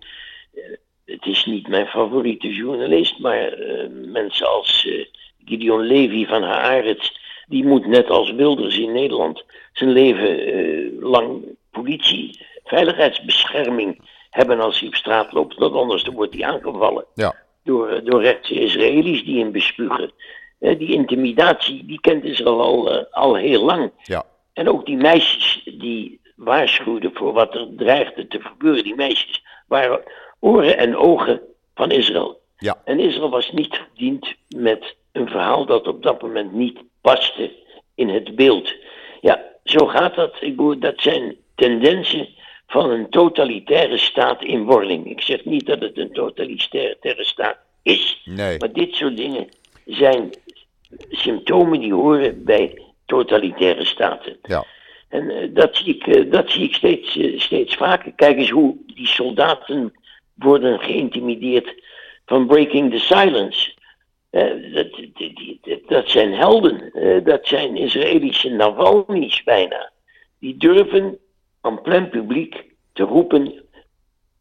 [1.11, 5.05] het is niet mijn favoriete journalist, maar eh, mensen als eh,
[5.45, 7.11] Gideon Levy van Haaretz,
[7.47, 14.79] die moet net als Wilders in Nederland zijn leven eh, lang politie, veiligheidsbescherming hebben als
[14.79, 19.25] hij op straat loopt, want anders dan wordt hij aangevallen Ja, door, door rechtse Israëli's
[19.25, 20.13] die hem bespugen.
[20.59, 23.93] Die intimidatie, die kent Israël al, al heel lang.
[24.03, 29.43] ja, En ook die meisjes die waarschuwden voor wat er dreigde te gebeuren, die meisjes
[29.67, 30.03] waren
[30.41, 31.41] oren en ogen
[31.75, 32.41] van Israël.
[32.59, 32.81] ja.
[32.85, 37.51] En Israël was niet gediend met een verhaal dat op dat moment niet paste
[37.95, 38.75] in het beeld.
[39.21, 40.35] Ja, zo gaat dat.
[40.41, 42.29] Ik bedoel, dat zijn tendensen
[42.67, 45.11] van een totalitaire staat in wording.
[45.11, 48.59] Ik zeg niet dat het een totalitaire staat is, Nee.
[48.59, 49.49] maar dit soort dingen
[49.87, 50.31] zijn
[51.11, 54.39] symptomen die horen bij totalitaire staten.
[54.43, 54.65] Ja,
[55.09, 58.13] En eh, dat zie ik, eh, dat zie ik steeds, eh, steeds vaker.
[58.13, 59.93] Kijk eens hoe die soldaten
[60.45, 61.75] worden geïntimideerd
[62.27, 63.79] van Breaking the Silence.
[65.87, 66.91] Dat, zijn helden.
[67.25, 69.91] Dat zijn Israëlische Navalny's bijna.
[70.39, 71.19] Die durven
[71.61, 73.65] aan plein publiek te roepen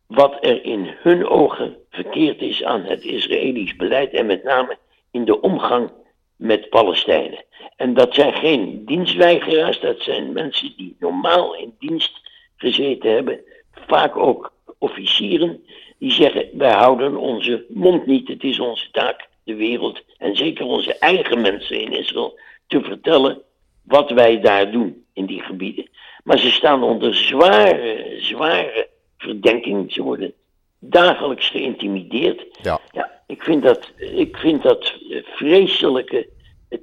[0.08, 4.78] wat er in hun ogen verkeerd is aan het Israëlisch beleid en met name
[5.12, 5.92] in de omgang
[6.36, 7.44] met Palestijnen.
[7.76, 12.20] En dat zijn geen dienstweigeraars, dat zijn mensen die normaal in dienst
[12.56, 13.40] gezeten hebben,
[13.72, 15.64] vaak ook officieren,
[16.00, 20.66] die zeggen: wij houden onze mond niet, het is onze taak de wereld en zeker
[20.66, 23.42] onze eigen mensen in Israël te vertellen
[23.84, 25.90] wat wij daar doen in die gebieden.
[26.24, 29.94] Maar ze staan onder zware, zware verdenking.
[29.94, 30.34] Ze worden
[30.80, 32.46] dagelijks geïntimideerd.
[32.62, 32.80] ja.
[32.92, 36.28] Ja, ik vind dat, ik vind dat eh, vreselijke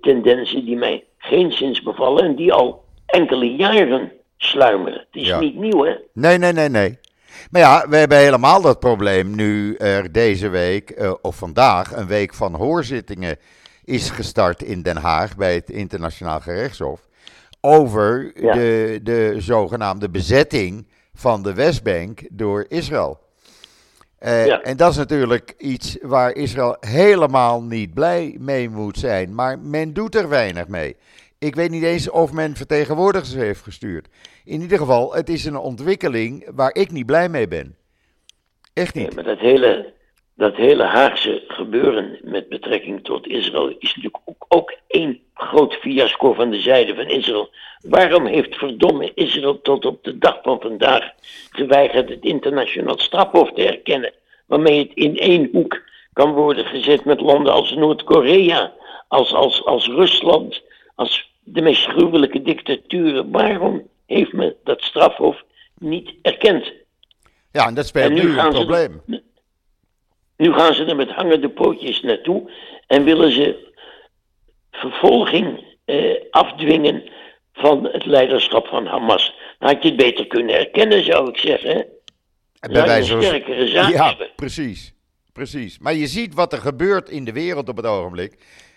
[0.01, 4.99] tendensen die mij geenszins bevallen en die al enkele jaren sluimeren.
[4.99, 5.41] Het is Ja.
[5.41, 5.95] niet nieuw, hè?
[6.13, 6.99] Nee, nee, nee, nee.
[7.51, 12.07] Maar ja, we hebben helemaal dat probleem nu er deze week, eh, of vandaag, een
[12.07, 13.37] week van hoorzittingen
[13.85, 17.01] is gestart in Den Haag bij het Internationaal Gerechtshof.
[17.61, 18.53] Over Ja.
[18.53, 23.19] de, de zogenaamde bezetting van de Westbank door Israël.
[24.19, 24.62] Eh, Ja.
[24.62, 29.35] En dat is natuurlijk iets waar Israël helemaal niet blij mee moet zijn.
[29.35, 30.97] Maar men doet er weinig mee.
[31.38, 34.09] Ik weet niet eens of men vertegenwoordigers heeft gestuurd.
[34.44, 37.77] In ieder geval, het is een ontwikkeling waar ik niet blij mee ben.
[38.75, 39.14] Echt niet.
[39.14, 39.92] maar dat hele,
[40.35, 46.33] dat hele Haagse gebeuren met betrekking tot Israël is natuurlijk ook, ook één groot fiasco
[46.33, 47.51] van de zijde van Israël.
[47.81, 51.11] Waarom heeft verdomme Israël tot op de dag van vandaag
[51.51, 54.12] geweigerd het internationaal strafhof te erkennen?
[54.46, 58.72] Waarmee het in één hoek kan worden gezet met landen als Noord-Korea,
[59.09, 60.62] als, als, als Rusland,
[60.97, 63.31] als de meest gruwelijke dictaturen.
[63.31, 65.43] Waarom heeft men dat strafhof
[65.79, 66.73] niet erkend?
[67.53, 69.03] Ja, en dat speelt En nu nu een ze- probleem.
[70.37, 72.51] Nu gaan ze er met hangende pootjes naartoe
[72.87, 73.73] en willen ze
[74.71, 77.03] vervolging eh, afdwingen
[77.53, 79.35] van het leiderschap van Hamas.
[79.59, 81.71] Dan had je het beter kunnen erkennen, zou ik zeggen.
[81.71, 81.83] Hè?
[82.73, 84.31] Bij wijze een van- sterkere zaak Ja, hebben.
[84.37, 84.95] precies.
[85.33, 85.79] Precies.
[85.79, 88.35] Maar je ziet wat er gebeurt in de wereld op het ogenblik.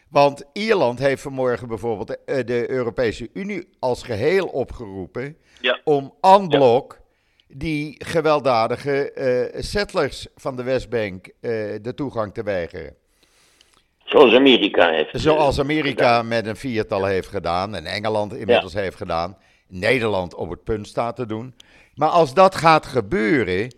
[0.09, 5.79] Want Ierland heeft vanmorgen bijvoorbeeld eh, de Europese Unie als geheel opgeroepen Ja.
[5.83, 6.99] om en bloc
[7.47, 9.11] die gewelddadige
[9.53, 11.31] uh, settlers van de Westbank uh,
[11.81, 12.95] de toegang te weigeren.
[14.05, 15.09] Zoals Amerika heeft.
[15.13, 19.37] Zoals Amerika met een viertal heeft gedaan en Engeland inmiddels heeft gedaan.
[19.67, 21.55] Nederland op het punt staat te doen.
[21.95, 23.75] Maar als dat gaat gebeuren,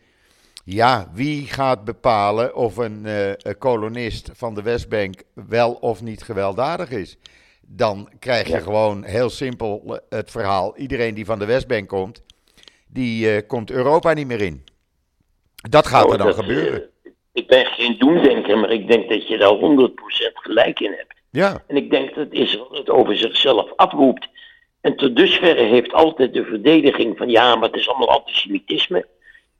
[0.63, 6.89] ja, wie gaat bepalen of een uh, kolonist van de Westbank wel of niet gewelddadig
[6.91, 7.17] is?
[7.67, 12.23] Dan krijg je gewoon heel simpel het verhaal: iedereen die van de Westbank komt,
[12.87, 14.63] die uh, komt Europa niet meer in.
[15.69, 16.81] Dat gaat Nou, er dan dat, gebeuren.
[17.03, 21.13] eh, ik ben geen doemdenker, maar ik denk dat je daar 100% gelijk in hebt.
[21.29, 24.27] Ja, En ik denk dat Israël het over zichzelf afroept.
[24.81, 29.07] En tot dusverre heeft altijd de verdediging van ja, maar het is allemaal antisemitisme,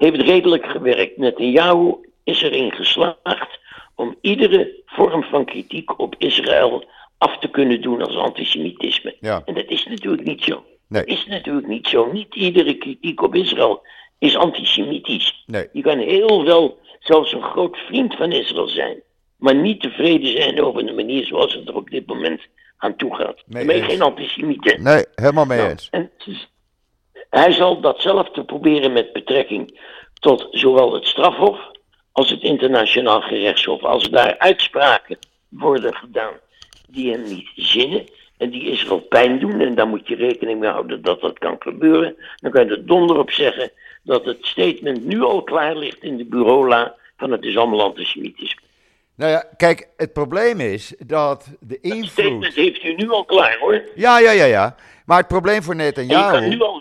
[0.02, 1.18] heeft redelijk gewerkt.
[1.18, 3.60] Netanyahu is erin geslaagd
[3.96, 6.84] om iedere vorm van kritiek op Israël
[7.18, 9.16] af te kunnen doen als antisemitisme.
[9.20, 10.64] ja, En dat is natuurlijk niet zo.
[10.88, 12.12] nee, Dat is natuurlijk niet zo.
[12.12, 13.82] Niet iedere kritiek op Israël
[14.20, 15.44] is antisemitisch.
[15.46, 19.02] nee, Je kan heel wel zelfs een groot vriend van Israël zijn,
[19.38, 22.42] maar niet tevreden zijn over de manier zoals het er op dit moment
[22.78, 23.44] aan toe gaat.
[23.46, 24.78] Dan ben je geen antisemiet.
[24.84, 25.88] nee, helemaal mee Nou, eens.
[25.92, 26.12] en
[27.32, 29.80] hij zal datzelfde proberen met betrekking
[30.14, 31.60] tot zowel het strafhof
[32.12, 33.84] als het internationaal gerechtshof.
[33.84, 35.18] Als daar uitspraken
[35.50, 36.34] worden gedaan
[36.88, 38.06] die hem niet zinnen
[38.38, 41.56] en die Israël pijn doen, en daar moet je rekening mee houden dat dat kan
[41.60, 43.72] gebeuren, dan kan je er donder op zeggen
[44.04, 48.62] dat het statement nu al klaar ligt in de bureaula van het is allemaal antisemitisme.
[49.16, 52.10] Nou ja, kijk, het probleem is dat de Het invloed.
[52.10, 53.82] statement heeft u nu al klaar hoor.
[53.96, 54.76] Ja, ja, ja, ja.
[55.06, 56.48] Maar het probleem voor En je kan Netanyahu.
[56.50, 56.81] nu al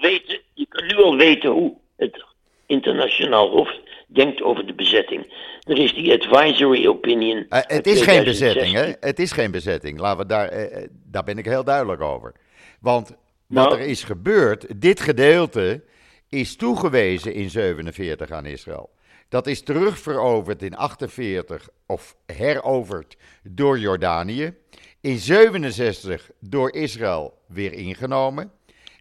[1.02, 2.24] al weten hoe het
[2.66, 3.70] internationaal hof
[4.06, 5.32] denkt over de bezetting.
[5.64, 7.46] Er is die advisory opinion.
[7.48, 8.24] Eh, het is geen 2016.
[8.24, 9.06] bezetting, hè?
[9.08, 9.98] Het is geen bezetting.
[9.98, 12.32] Laten we daar, eh, eh, daar ben ik heel duidelijk over.
[12.80, 13.08] Want
[13.46, 13.80] wat Nou.
[13.80, 15.84] er is gebeurd, dit gedeelte
[16.28, 18.90] is toegewezen in 47 aan Israël.
[19.28, 24.54] Dat is terugveroverd in 48 of heroverd door Jordanië.
[25.00, 28.52] In 67 door Israël weer ingenomen.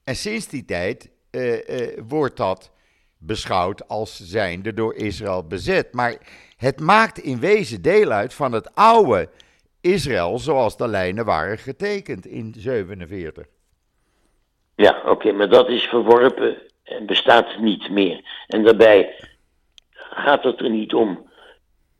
[0.03, 1.09] En sinds die tijd
[2.07, 2.71] wordt dat
[3.17, 5.93] beschouwd als zijnde door Israël bezet.
[5.93, 6.17] Maar
[6.57, 9.29] het maakt in wezen deel uit van het oude
[9.81, 13.45] Israël zoals de lijnen waren getekend in 47.
[14.75, 18.21] Ja, oké, maar dat is verworpen en bestaat niet meer.
[18.47, 19.15] En daarbij
[19.93, 21.29] gaat het er niet om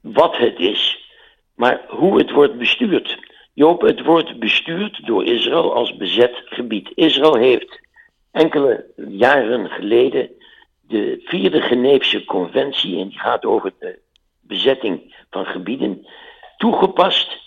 [0.02, 1.12] wat het is,
[1.56, 3.18] maar hoe het wordt bestuurd.
[3.54, 6.92] Joop, het wordt bestuurd door Israël als bezet gebied.
[6.96, 7.80] Israël heeft
[8.32, 10.30] enkele jaren geleden
[10.82, 14.00] de vierde Geneefse conventie, en die gaat over de
[14.40, 16.08] bezetting van gebieden,
[16.58, 17.38] toegepast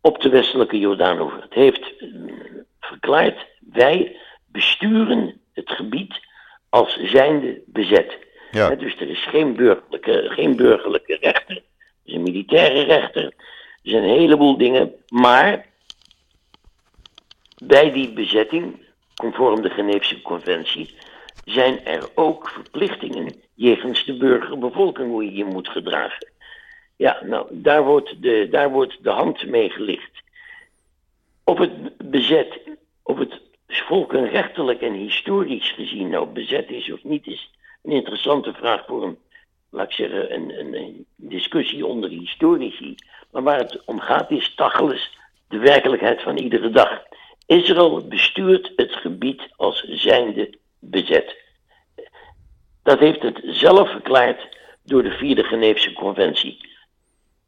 [0.00, 1.42] op de westelijke Jordaanoever.
[1.42, 2.08] Het heeft eh,
[2.80, 6.20] verklaard, wij besturen het gebied
[6.68, 8.18] als zijnde bezet.
[8.50, 8.74] Ja.
[8.74, 11.62] Dus er is geen burgerlijke, geen burgerlijke rechter, er
[12.04, 13.34] is een militaire rechter, er
[13.82, 15.66] zijn een heleboel dingen, maar
[17.64, 18.88] bij die bezetting,
[19.20, 20.94] conform de Geneefse conventie,
[21.44, 26.28] zijn er ook verplichtingen jegens de burgerbevolking hoe je je moet gedragen.
[26.96, 30.22] Ja, nou, daar wordt de, daar wordt de hand mee gelicht.
[31.44, 32.60] Of het bezet,
[33.02, 37.50] of het volkenrechtelijk en historisch gezien nou bezet is of niet, is
[37.82, 39.18] een interessante vraag voor een,
[39.70, 42.94] laat ik zeggen, een, discussie onder historici.
[43.30, 47.02] Maar waar het om gaat is tachels de werkelijkheid van iedere dag.
[47.50, 51.36] Israël bestuurt het gebied als zijnde bezet.
[52.82, 56.58] Dat heeft het zelf verklaard door de vierde Geneefse conventie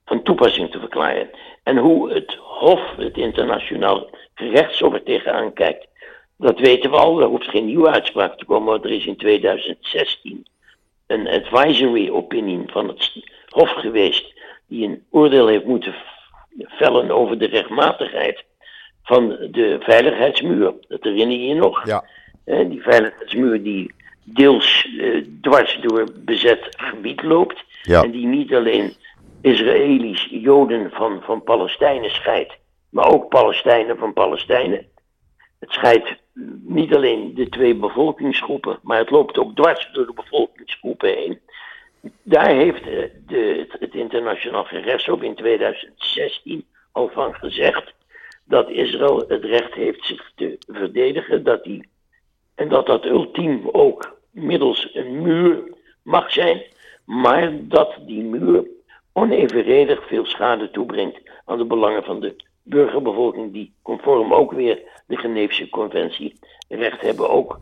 [0.04, 1.30] van toepassing te verklaren.
[1.62, 5.86] En hoe het Hof, het internationaal gerechtshof er tegenaan kijkt,
[6.36, 7.20] dat weten we al.
[7.20, 10.46] Er hoeft geen nieuwe uitspraak te komen, want er is in 2016
[11.06, 13.12] een advisory opinion van het
[13.48, 15.94] Hof geweest, die een oordeel heeft moeten
[16.58, 18.44] vellen over de rechtmatigheid
[19.02, 20.74] van de veiligheidsmuur.
[20.88, 21.86] Dat herinner je je nog?
[21.86, 22.04] Ja,
[22.44, 27.64] Eh, die veiligheidsmuur die deels eh, dwars door bezet gebied loopt.
[27.82, 28.02] Ja.
[28.02, 28.96] En die niet alleen
[29.40, 34.86] Israëli's, Joden van, van Palestijnen scheidt, maar ook Palestijnen van Palestijnen.
[35.58, 36.14] Het scheidt
[36.62, 41.40] niet alleen de twee bevolkingsgroepen, maar het loopt ook dwars door de bevolkingsgroepen heen.
[42.22, 47.92] Daar heeft eh, de, het, het internationaal gerechtshof in 2016 al van gezegd
[48.52, 51.88] dat Israël het recht heeft zich te verdedigen, dat die,
[52.54, 55.62] en dat dat ultiem ook middels een muur
[56.02, 56.62] mag zijn,
[57.04, 58.66] maar dat die muur
[59.12, 65.16] onevenredig veel schade toebrengt aan de belangen van de burgerbevolking, die conform ook weer de
[65.16, 66.38] Geneefse conventie
[66.68, 67.60] recht hebben ook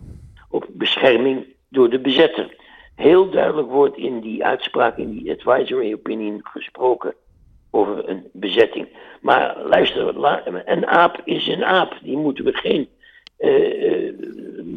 [0.49, 2.57] op bescherming door de bezetter.
[2.95, 7.15] heel duidelijk wordt in die uitspraak, in die advisory opinion gesproken
[7.71, 8.89] over een bezetting.
[9.21, 10.17] Maar luister,
[10.65, 11.99] een aap is een aap.
[12.03, 12.89] Die moeten we geen
[13.39, 14.13] uh,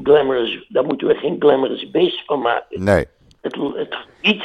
[0.03, 2.83] glamorous, daar moeten we geen glamorous beest van maken.
[2.83, 3.05] Nee.
[3.41, 4.43] Het, het gebied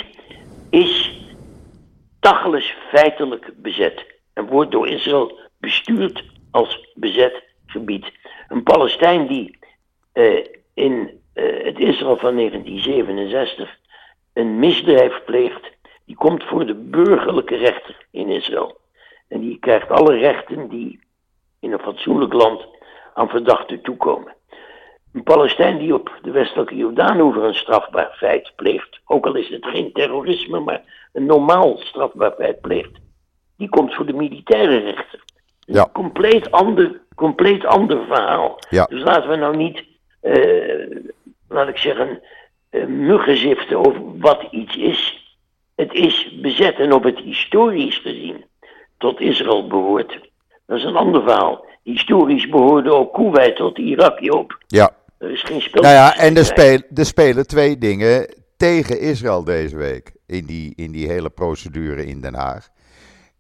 [0.71, 1.19] is
[2.21, 8.13] Tachlis feitelijk bezet en wordt door Israël bestuurd als bezet gebied.
[8.49, 9.59] Een Palestijn die
[10.15, 10.45] uh,
[10.75, 13.77] in uh, het Israël van 1967
[14.33, 15.71] een misdrijf pleegt,
[16.09, 18.81] die komt voor de burgerlijke rechter in Israël.
[19.29, 21.01] En die krijgt alle rechten die
[21.61, 22.67] in een fatsoenlijk land
[23.15, 24.35] aan verdachten toekomen.
[25.13, 29.49] Een Palestijn die op de westelijke Jordaan over een strafbaar feit pleegt, ook al is
[29.49, 32.99] het geen terrorisme, maar een normaal strafbaar feit pleegt,
[33.57, 35.23] die komt voor de militaire rechter.
[35.59, 35.83] Ja.
[35.83, 38.59] Een compleet ander, compleet ander verhaal.
[38.71, 38.85] Ja.
[38.85, 39.85] Dus laten we nou niet,
[40.23, 40.97] uh,
[41.49, 42.23] laat ik zeggen,
[42.71, 45.18] uh, muggenziften over wat iets is.
[45.79, 48.45] Het is bezet en of het historisch gezien
[48.97, 50.21] tot Israël behoort,
[50.67, 51.65] dat is een ander verhaal.
[51.83, 54.59] Historisch behoorde ook Kuwait tot Irak, Joop.
[54.67, 54.91] Ja.
[55.19, 55.83] Er is geen spel.
[55.83, 60.73] Nou ja, en er, speel, er spelen twee dingen tegen Israël deze week in die,
[60.77, 62.69] in die hele procedure in Den Haag.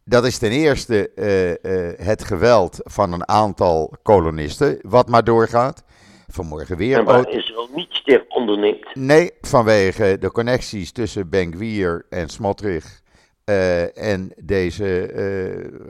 [0.04, 5.84] Dat is ten eerste uh, uh, het geweld van een aantal kolonisten, wat maar doorgaat.
[6.30, 6.98] Vanmorgen weer.
[6.98, 8.94] En waar Israël niets tegen onderneemt.
[8.94, 13.00] Nee, vanwege de connecties tussen Ben Gvir en Smotrich
[13.44, 15.10] uh, en deze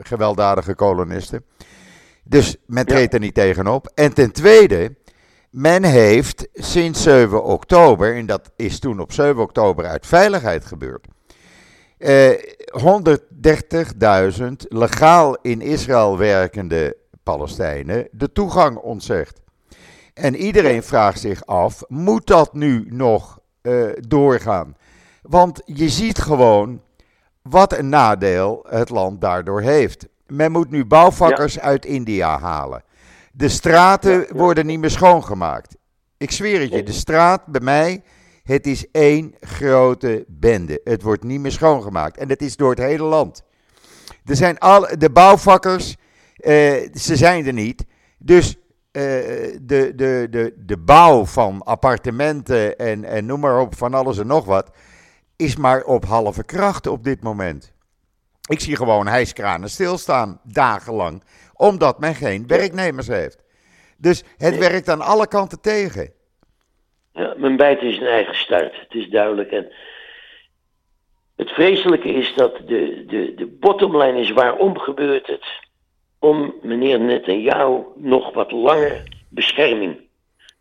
[0.01, 1.45] gewelddadige kolonisten.
[2.23, 3.91] Dus men treedt er niet tegenop.
[3.95, 4.95] En ten tweede,
[5.51, 11.07] men heeft sinds 7 oktober, en dat is toen op 7 oktober uit veiligheid gebeurd,
[11.97, 12.29] eh,
[12.71, 19.41] 130.000 legaal in Israël werkende Palestijnen de toegang ontzegd.
[20.19, 24.75] En iedereen vraagt zich af, moet dat nu nog uh, doorgaan?
[25.21, 26.81] Want je ziet gewoon
[27.41, 30.07] wat een nadeel het land daardoor heeft.
[30.27, 31.61] Men moet nu bouwvakkers ja.
[31.61, 32.83] uit India halen.
[33.31, 35.75] De straten worden niet meer schoongemaakt.
[36.17, 38.03] Ik zweer het je, de straat bij mij,
[38.43, 40.81] het is één grote bende.
[40.83, 42.17] Het wordt niet meer schoongemaakt.
[42.17, 43.43] En dat is door het hele land.
[44.25, 45.95] Er zijn alle, de bouwvakkers,
[46.37, 46.53] uh,
[46.93, 47.85] ze zijn er niet.
[48.17, 48.57] Dus
[48.91, 49.03] uh,
[49.61, 54.27] de, de, de, de bouw van appartementen en, en noem maar op, van alles en
[54.27, 54.71] nog wat,
[55.37, 57.73] is maar op halve kracht op dit moment.
[58.49, 61.23] Ik zie gewoon hijskranen stilstaan, dagenlang,
[61.53, 63.43] omdat men geen werknemers heeft.
[63.97, 64.59] Dus het nee.
[64.59, 66.11] werkt aan alle kanten tegen.
[67.13, 69.51] Ja, men bijt in zijn eigen start, het is duidelijk.
[69.51, 69.71] En
[71.35, 75.45] het vreselijke is dat de, de, de bottomline is waarom gebeurt het?
[76.19, 79.97] Om meneer Netanyahu nog wat langer bescherming,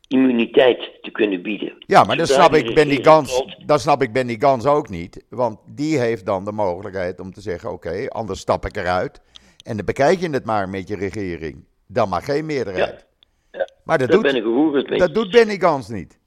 [0.09, 1.73] immuniteit te kunnen bieden.
[1.79, 5.25] Ja, maar dat snap, ik Benny Gans, dat snap ik Benny Gans ook niet.
[5.29, 9.21] Want die heeft dan de mogelijkheid om te zeggen: oké, okay, anders stap ik eruit.
[9.65, 11.65] En dan bekijk je het maar met je regering.
[11.87, 13.07] Dan maar geen meerderheid.
[13.51, 13.59] Ja.
[13.59, 13.69] Ja.
[13.85, 14.99] Maar dat, doet, ben ik gehoord mee.
[14.99, 16.19] dat doet Benny Gans niet.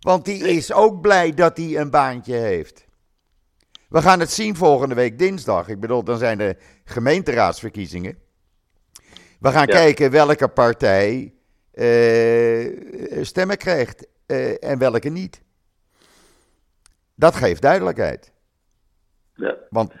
[0.00, 2.86] Want die is ook blij dat hij een baantje heeft.
[3.88, 5.68] We gaan het zien volgende week dinsdag.
[5.68, 8.18] Ik bedoel, dan zijn de gemeenteraadsverkiezingen.
[9.44, 9.72] We gaan Ja.
[9.74, 11.32] kijken welke partij
[11.72, 15.42] eh, stemmen krijgt eh, en welke niet.
[17.14, 18.32] Dat geeft duidelijkheid.
[19.34, 19.56] Ja.
[19.70, 19.92] Want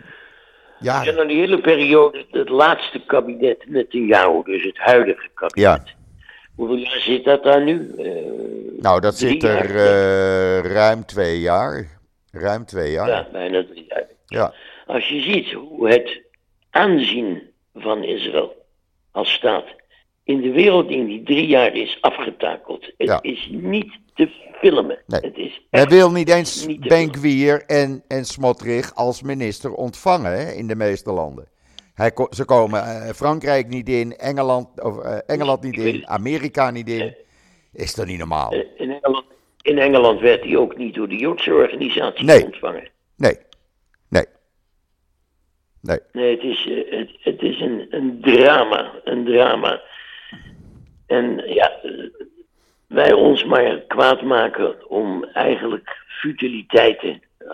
[0.80, 5.28] ja, En dan die hele periode, het laatste kabinet met de jou, dus het huidige
[5.34, 5.82] kabinet.
[5.84, 5.84] ja,
[6.54, 7.94] Hoeveel jaar zit dat daar nu?
[7.98, 8.12] Eh,
[8.82, 9.66] nou dat zit er
[10.72, 11.98] ruim twee jaar.
[12.30, 13.08] Ruim twee jaar.
[13.08, 14.06] Ja, bijna drie jaar.
[14.26, 14.54] Ja.
[14.86, 16.20] Als je ziet hoe het
[16.70, 17.42] aanzien
[17.74, 18.63] van Israël
[19.14, 19.64] als staat
[20.24, 22.84] in de wereld in die drie jaar is afgetakeld.
[22.84, 23.18] Het Ja.
[23.22, 24.28] is niet te
[24.60, 24.98] filmen.
[25.06, 25.20] Nee.
[25.20, 30.52] Het is Hij wil niet eens niet Benkwier en, en Smotrich als minister ontvangen hè,
[30.52, 31.48] in de meeste landen.
[31.94, 36.08] Hij, ze komen eh, Frankrijk niet in, Engeland, of, eh, Engeland niet in.
[36.08, 37.14] Amerika niet in.
[37.72, 38.50] Is dat niet normaal?
[38.52, 39.24] Eh, In Engeland,
[39.62, 42.44] in Engeland werd hij ook niet door de Joodse organisatie Nee.
[42.44, 42.88] ontvangen.
[43.16, 43.32] Nee.
[43.32, 43.38] Nee.
[45.84, 45.98] Nee.
[46.12, 48.90] Nee, het is, eh, het, het is een, een drama.
[49.04, 49.80] Een drama.
[51.06, 51.72] En ja,
[52.86, 57.22] wij ons maar kwaad maken om eigenlijk futiliteiten.
[57.38, 57.48] eh,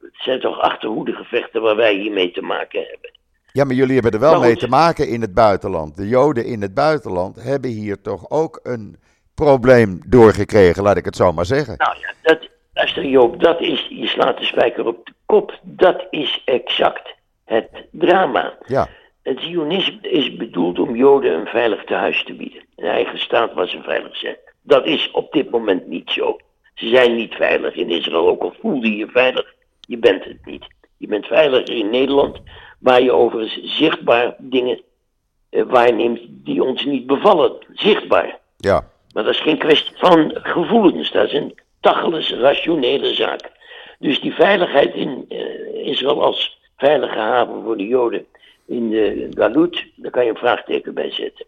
[0.00, 3.10] het zijn toch achterhoede gevechten waar wij hiermee te maken hebben.
[3.52, 5.96] Ja, maar jullie hebben er wel mee te maken in het buitenland.
[5.96, 8.96] De Joden in het buitenland hebben hier toch ook een
[9.34, 11.74] probleem doorgekregen, laat ik het zo maar zeggen.
[11.76, 15.58] Nou ja, dat, luister Joop, dat is, je slaat de spijker op de kop.
[15.62, 17.14] Dat is exact
[17.44, 18.58] het drama.
[18.66, 18.88] Ja,
[19.22, 22.62] Het Zionisme is bedoeld om Joden een veilig tehuis te bieden.
[22.76, 24.38] Een eigen staat was een veilig zet.
[24.62, 26.36] Dat is op dit moment niet zo.
[26.74, 30.46] Ze zijn niet veilig in Israël, ook al voelde je je veilig, je bent het
[30.46, 30.66] niet.
[30.96, 32.40] Je bent veiliger in Nederland,
[32.78, 34.80] waar je overigens zichtbaar dingen
[35.50, 37.52] eh, waarneemt die ons niet bevallen.
[37.72, 38.38] Zichtbaar.
[38.56, 38.90] Ja.
[39.12, 43.50] Maar dat is geen kwestie van gevoelens, dat is een tachels rationele zaak.
[43.98, 48.26] Dus die veiligheid in uh, Israël als veilige haven voor de Joden
[48.66, 51.46] in de Galut, daar kan je een vraagteken bij zetten.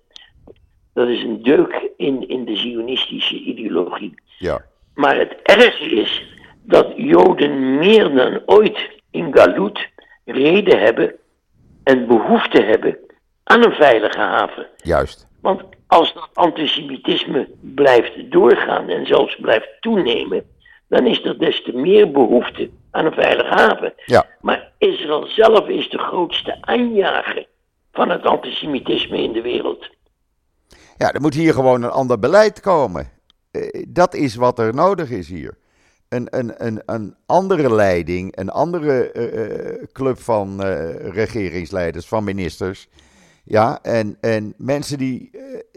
[0.92, 4.14] Dat is een deuk in, in de Zionistische ideologie.
[4.38, 4.64] Ja.
[4.94, 6.24] Maar het ergste is
[6.62, 9.88] dat Joden meer dan ooit in Galut
[10.24, 11.14] reden hebben
[11.84, 12.98] en behoefte hebben
[13.44, 14.66] aan een veilige haven.
[14.76, 15.26] Juist.
[15.40, 20.44] Want als dat antisemitisme blijft doorgaan en zelfs blijft toenemen,
[20.88, 23.92] dan is er des te meer behoefte aan een veilige haven.
[24.04, 24.26] Ja.
[24.40, 27.46] Maar Israël zelf is de grootste aanjager
[27.92, 29.88] van het antisemitisme in de wereld.
[30.96, 33.10] Ja, er moet hier gewoon een ander beleid komen.
[33.50, 35.58] Eh, dat is wat er nodig is hier.
[36.08, 42.88] Een, een, een, een andere leiding, een andere uh, club van uh, regeringsleiders, van ministers.
[43.44, 45.30] Ja, en, en mensen die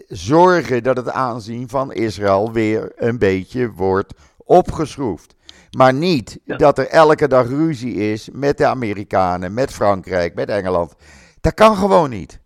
[0.07, 5.35] zorgen dat het aanzien van Israël weer een beetje wordt opgeschroefd.
[5.77, 6.57] Maar niet ja.
[6.57, 10.95] dat er elke dag ruzie is met de Amerikanen, met Frankrijk, met Engeland.
[11.41, 12.41] Dat kan gewoon niet.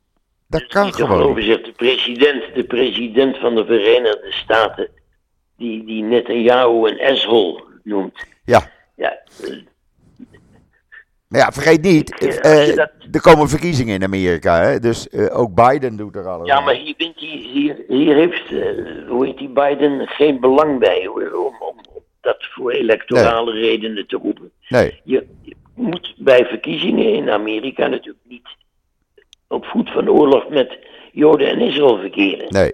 [0.48, 1.46] Dat kan niet gewoon niet.
[1.46, 4.90] Zegt, de, president, de president van de Verenigde Staten,
[5.58, 8.26] die, die Netanyahu een asshole noemt.
[8.46, 8.72] Ja.
[8.96, 9.22] Ja.
[11.28, 12.92] Maar ja, vergeet niet, uh, dat...
[13.12, 14.80] er komen verkiezingen in Amerika, hè?
[14.80, 16.96] dus uh, ook Biden doet er alles Ja, maar hier,
[17.54, 18.50] hier, hier heeft,
[19.08, 21.76] hoe heet die Biden, geen belang bij om, om
[22.24, 23.62] dat voor electorale nee.
[23.62, 24.52] redenen te roepen.
[24.70, 25.02] Nee.
[25.04, 28.48] Je, je, moet bij verkiezingen in Amerika natuurlijk niet
[29.48, 30.78] op voet van oorlog met
[31.12, 32.48] Joden en Israël verkeren.
[32.50, 32.74] Nee.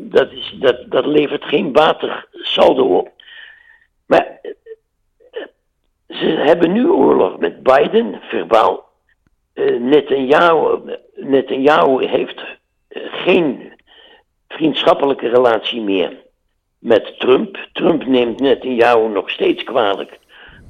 [0.00, 3.10] dat, is, dat, dat levert geen batig saldo op.
[4.06, 4.40] Maar
[6.08, 8.88] ze hebben nu oorlog met Biden, verbaal.
[9.54, 10.78] Uh, Netanyahu,
[11.14, 12.44] Netanyahu heeft
[13.10, 13.72] geen
[14.48, 16.16] vriendschappelijke relatie meer
[16.78, 17.68] met Trump.
[17.72, 20.18] Trump neemt Netanyahu nog steeds kwalijk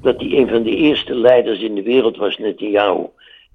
[0.01, 3.05] dat hij een van de eerste leiders in de wereld was, Netanyahu,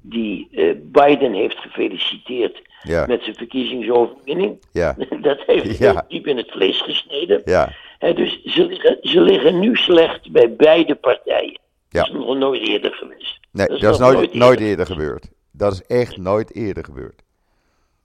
[0.01, 3.07] die uh, Biden heeft gefeliciteerd ja.
[3.07, 4.59] met zijn verkiezingsoverwinning.
[4.73, 4.97] Ja.
[5.21, 6.05] Dat heeft Ja.
[6.09, 7.43] diep in het vlees gesneden.
[7.45, 11.59] Ja, dus ze liggen, ze liggen nu slecht bij beide partijen.
[11.89, 13.39] Dat is nog nooit eerder geweest.
[13.53, 15.31] nee, dat is, nooit, nooit eerder gebeurd.
[15.53, 17.23] Dat is echt nooit eerder gebeurd.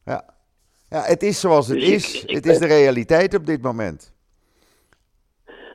[0.05, 0.23] Ja,
[0.89, 2.23] ja het is zoals het Dus is.
[2.23, 4.13] ik het is de realiteit op dit moment.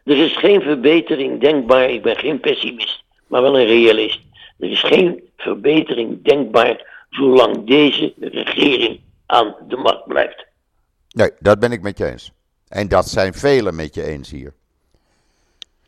[0.05, 1.91] Er is geen verbetering denkbaar.
[1.91, 4.21] Ik ben geen pessimist, maar wel een realist.
[4.59, 10.47] Er is geen verbetering denkbaar zolang deze regering aan de macht blijft.
[11.09, 12.33] Nee, dat ben ik met je eens.
[12.69, 14.55] En dat zijn velen met je eens hier.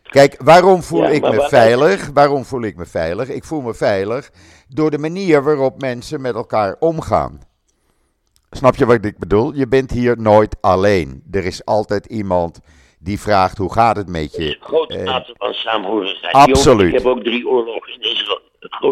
[0.02, 2.10] Kijk, waarom voel Ja, ik me waar- veilig?
[2.14, 3.28] Waarom voel ik me veilig?
[3.28, 4.30] Ik voel me veilig
[4.68, 7.40] door de manier waarop mensen met elkaar omgaan.
[8.50, 9.54] Snap je wat ik bedoel?
[9.54, 11.22] Je bent hier nooit alleen.
[11.30, 12.60] Er is altijd iemand
[13.06, 14.56] die vraagt hoe gaat het met je.
[14.60, 16.34] grote Eh, mate van saamhorigheid.
[16.34, 16.88] absoluut.
[16.88, 18.40] Ik heb ook drie oorlogen in Israël.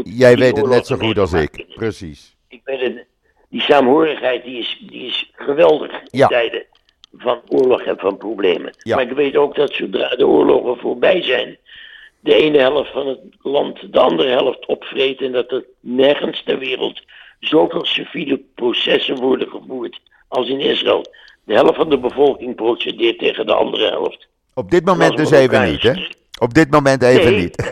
[0.05, 1.67] Jij weet het net zo goed als ik.
[1.75, 2.37] Precies.
[2.49, 3.05] ik weet het,
[3.49, 6.27] die saamhorigheid die is, die is geweldig in Ja.
[6.27, 6.65] tijden
[7.17, 8.75] van oorlog en van problemen.
[8.79, 8.95] Ja.
[8.97, 11.59] Maar ik weet ook dat zodra de oorlogen voorbij zijn,
[12.21, 16.59] de ene helft van het land de andere helft opvreet en dat er nergens ter
[16.59, 17.01] wereld
[17.41, 21.05] zoveel civiele processen worden gevoerd als in Israël.
[21.45, 24.27] De helft van de bevolking procedeert tegen de andere helft.
[24.55, 26.07] Op dit moment dus even niet, hè?
[26.39, 27.41] Op dit moment even Nee.
[27.43, 27.71] niet.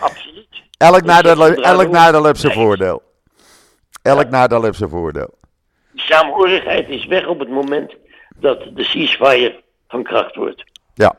[0.00, 0.46] Absoluut.
[0.78, 3.02] elk nadeel, elk de nadeel heeft zijn voordeel.
[4.02, 4.28] Elk Ja.
[4.28, 5.34] nadeel heeft zijn voordeel.
[5.92, 7.94] Die saamhorigheid is weg op het moment
[8.36, 10.64] dat de ceasefire van kracht wordt.
[10.94, 11.18] Ja.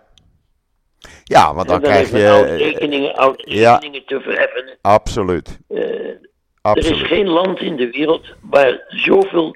[1.24, 2.54] Ja, want dan krijg men oude je...
[2.54, 3.78] eh, rekeningen, ja.
[3.80, 4.78] te verheffen.
[4.82, 5.60] Absoluut.
[5.68, 6.20] Eh, er is
[6.62, 7.08] Absoluut.
[7.08, 9.56] geen land in de wereld waar zoveel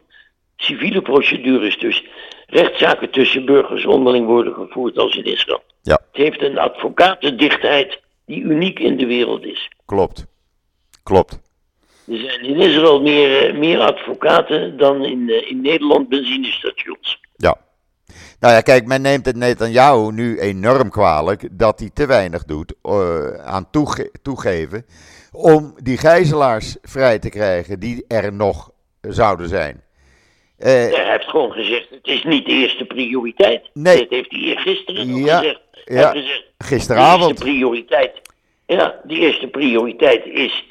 [0.56, 2.04] civiele procedures, dus
[2.48, 5.64] rechtszaken tussen burgers onderling worden gevoerd als in Israël.
[5.82, 9.70] Ja, Het heeft een advocatendichtheid die uniek in de wereld is.
[9.86, 10.26] klopt.
[11.04, 11.40] Klopt.
[12.08, 17.20] Er zijn in Israël meer, eh, meer advocaten dan in, eh, in Nederland benzinestations.
[17.36, 17.58] Ja.
[18.40, 22.74] Nou ja, kijk, men neemt het Netanyahu nu enorm kwalijk dat hij te weinig doet
[22.82, 24.86] eh, aan toege- toegeven
[25.32, 29.84] om die gijzelaars vrij te krijgen die er nog zouden zijn.
[30.64, 33.70] Eh, Hij heeft gewoon gezegd, het is niet de eerste prioriteit.
[33.74, 33.98] Nee.
[33.98, 35.60] Dat heeft hij eergisteren nog Ja, gezegd.
[35.72, 36.12] Hij ja.
[36.12, 37.30] heeft gezegd, de gisteravond.
[37.30, 38.22] eerste prioriteit,
[38.66, 40.64] ja, de eerste prioriteit is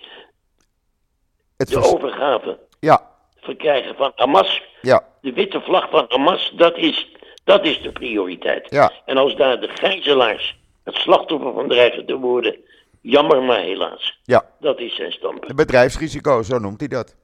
[1.57, 4.63] Het de overgave ja, verkrijgen van Hamas.
[4.83, 7.11] ja, De witte vlag van Hamas, dat is
[7.45, 8.71] Dat is de prioriteit.
[8.71, 8.93] Ja.
[9.05, 12.57] En als daar de gijzelaars het slachtoffer van dreigen te worden,
[13.01, 14.21] jammer maar helaas.
[14.25, 14.45] Ja.
[14.61, 15.51] Dat is zijn standpunt.
[15.51, 17.17] Een bedrijfsrisico, zo noemt hij dat.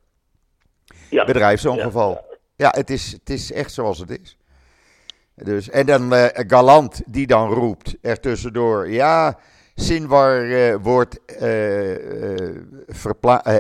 [1.11, 1.25] Ja.
[1.25, 2.11] Bedrijfsongeval.
[2.11, 2.28] Ja,
[2.59, 4.37] ja het, is, het is echt zoals het is.
[5.35, 9.39] Dus, en dan uh, Galant die dan roept er tussendoor, ja,
[9.75, 11.39] Sinwar uh, wordt uh,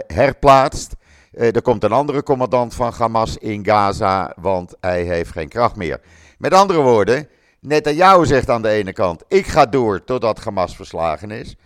[0.06, 0.94] herplaatst.
[1.32, 6.00] er komt een andere commandant van Hamas in Gaza, want hij heeft geen kracht meer.
[6.38, 7.28] Met andere woorden,
[7.60, 11.56] Netanyahu zegt aan de ene kant, ik ga door totdat Hamas verslagen is.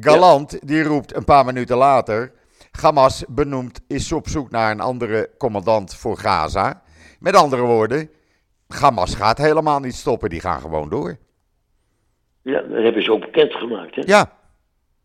[0.00, 2.32] Galant, die roept een paar minuten later,
[2.70, 6.82] Hamas benoemt, is op zoek naar een andere commandant voor Gaza.
[7.20, 8.10] Met andere woorden,
[8.68, 11.18] Hamas gaat helemaal niet stoppen, die gaan gewoon door.
[12.42, 13.94] Ja, dat hebben ze ook bekendgemaakt.
[13.94, 14.02] Hè?
[14.04, 14.32] Ja.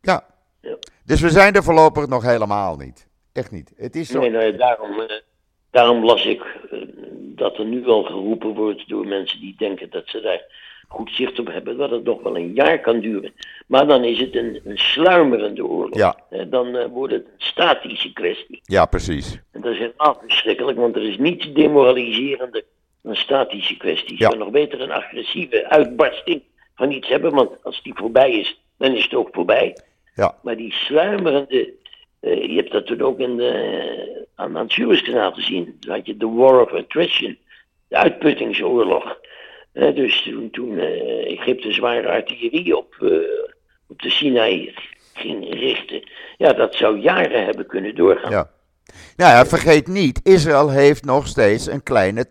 [0.02, 0.26] ja.
[0.62, 0.78] ja.
[1.06, 3.08] Dus we zijn er voorlopig nog helemaal niet.
[3.34, 3.74] Echt niet.
[3.76, 4.20] Het is zo...
[4.20, 5.06] Nee, nee daarom, uh,
[5.72, 6.82] daarom las ik uh,
[7.36, 10.42] dat er nu al geroepen wordt door mensen die denken dat ze daar
[10.88, 13.34] goed zicht op hebben, dat het nog wel een jaar kan duren.
[13.68, 15.98] Maar dan is het een, een sluimerende oorlog.
[15.98, 16.20] Ja.
[16.30, 18.62] Uh, dan wordt het een statische kwestie.
[18.64, 19.40] Ja, precies.
[19.52, 22.64] En dat is helemaal verschrikkelijk, want er is niets demoraliserender
[23.04, 24.16] een statische kwestie.
[24.18, 24.30] Ja.
[24.30, 26.42] Je nog beter een agressieve uitbarsting
[26.76, 29.78] van iets hebben, want als die voorbij is, dan is het ook voorbij.
[30.16, 30.36] Ja.
[30.42, 31.74] Maar die sluimerende,
[32.22, 35.78] uh, je hebt dat toen ook in de, aan, aan het Suezkanaal gezien.
[35.80, 37.38] Toen had je de War of Attrition,
[37.88, 39.18] de uitputtingsoorlog.
[39.76, 40.80] Dus toen, toen
[41.28, 42.96] Egypte zware artillerie op,
[43.88, 44.74] op de Sinai
[45.14, 48.32] ging richten, ja, dat zou jaren hebben kunnen doorgaan.
[48.32, 48.50] Ja.
[49.16, 52.26] Nou ja, vergeet niet, Israël heeft nog steeds een kleine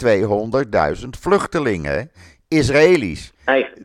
[1.03, 2.11] 200.000 vluchtelingen,
[2.49, 3.33] Israëli's,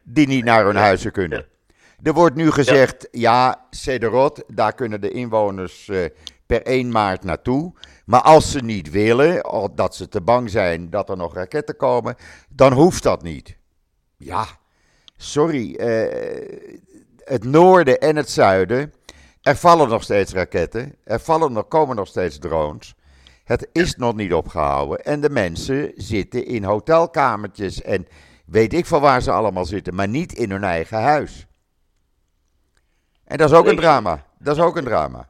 [0.03, 1.45] die niet naar hun huizen kunnen.
[2.03, 6.05] Er wordt nu gezegd, ja, Sederot, daar kunnen de inwoners uh,
[6.49, 7.73] per 1 maart naartoe.
[8.05, 11.75] Maar als ze niet willen, of dat ze te bang zijn dat er nog raketten
[11.75, 12.15] komen,
[12.49, 13.57] dan hoeft dat niet.
[14.17, 14.45] Ja,
[15.17, 16.67] sorry, uh,
[17.23, 18.93] het noorden en het zuiden,
[19.41, 22.95] er vallen nog steeds raketten, er vallen nog, komen nog steeds drones.
[23.43, 28.07] Het is nog niet opgehouden en de mensen zitten in hotelkamertjes en
[28.45, 31.47] weet ik van waar ze allemaal zitten, maar niet in hun eigen huis.
[33.23, 34.25] En dat is ook een drama.
[34.39, 35.28] Dat is ook een drama.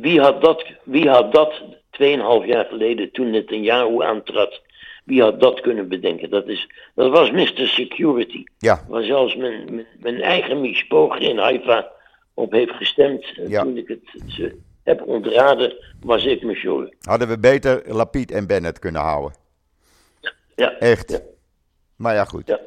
[0.00, 4.60] Wie had dat, wie had dat 2,5 jaar geleden, toen het een jaar aantrad,
[5.04, 6.30] wie had dat kunnen bedenken?
[6.30, 7.66] Dat, is, dat was Mr.
[7.66, 8.44] Security.
[8.58, 8.84] Ja.
[8.88, 11.90] Waar zelfs mijn, mijn, mijn eigen Mishpoger in Haifa
[12.34, 13.26] op heeft gestemd.
[13.46, 13.62] Ja.
[13.62, 16.94] toen ik het ze heb ontraden, was ik me.
[17.00, 19.36] Hadden we beter Lapid en Bennett kunnen houden.
[20.54, 20.78] Ja.
[20.78, 21.10] Echt.
[21.10, 21.18] Ja.
[21.96, 22.48] Maar ja, goed.
[22.48, 22.60] Ja.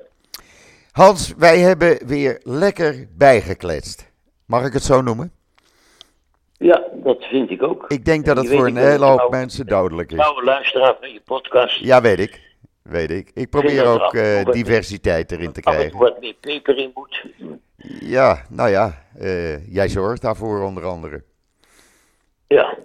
[0.91, 4.11] Hans, wij hebben weer lekker bijgekletst.
[4.45, 5.31] Mag ik het zo noemen?
[6.59, 7.85] Ja, dat vind ik ook.
[7.87, 10.17] Ik denk dat het voor een hele hoop mensen dodelijk is.
[10.17, 11.79] Trouwe luisteraar van je podcast.
[11.79, 12.47] Ja, weet ik.
[12.81, 13.31] Weet ik.
[13.33, 15.97] Ik probeer er ook eh, diversiteit erin te krijgen.
[15.99, 17.25] wat meer peper in moet.
[17.99, 21.23] Ja, nou ja, eh, jij zorgt daarvoor onder andere.
[22.47, 22.77] Ja,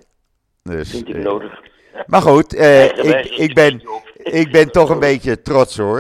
[0.63, 1.61] Dus, vind ik eh, nodig.
[2.07, 3.83] Maar goed, ik, ik, ben,
[4.17, 5.99] ik ben toch een beetje trots hoor.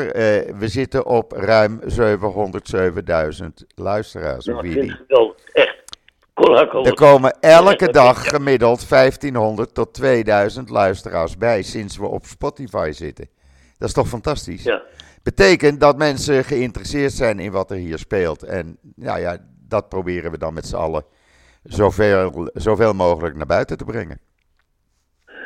[0.58, 1.88] We zitten op ruim 707.000
[3.74, 4.96] luisteraars Nou, op ik vind Widi.
[4.98, 5.82] het wel echt.
[6.23, 6.23] Kolhakkel.
[6.34, 13.28] Er komen elke dag gemiddeld 1500 tot 2000 luisteraars bij sinds we op Spotify zitten.
[13.78, 14.62] Dat is toch fantastisch?
[14.62, 14.82] Ja.
[15.22, 18.42] Betekent dat mensen geïnteresseerd zijn in wat er hier speelt.
[18.42, 21.04] En nou ja, dat proberen we dan met z'n allen
[21.62, 24.20] zoveel, zoveel mogelijk naar buiten te brengen.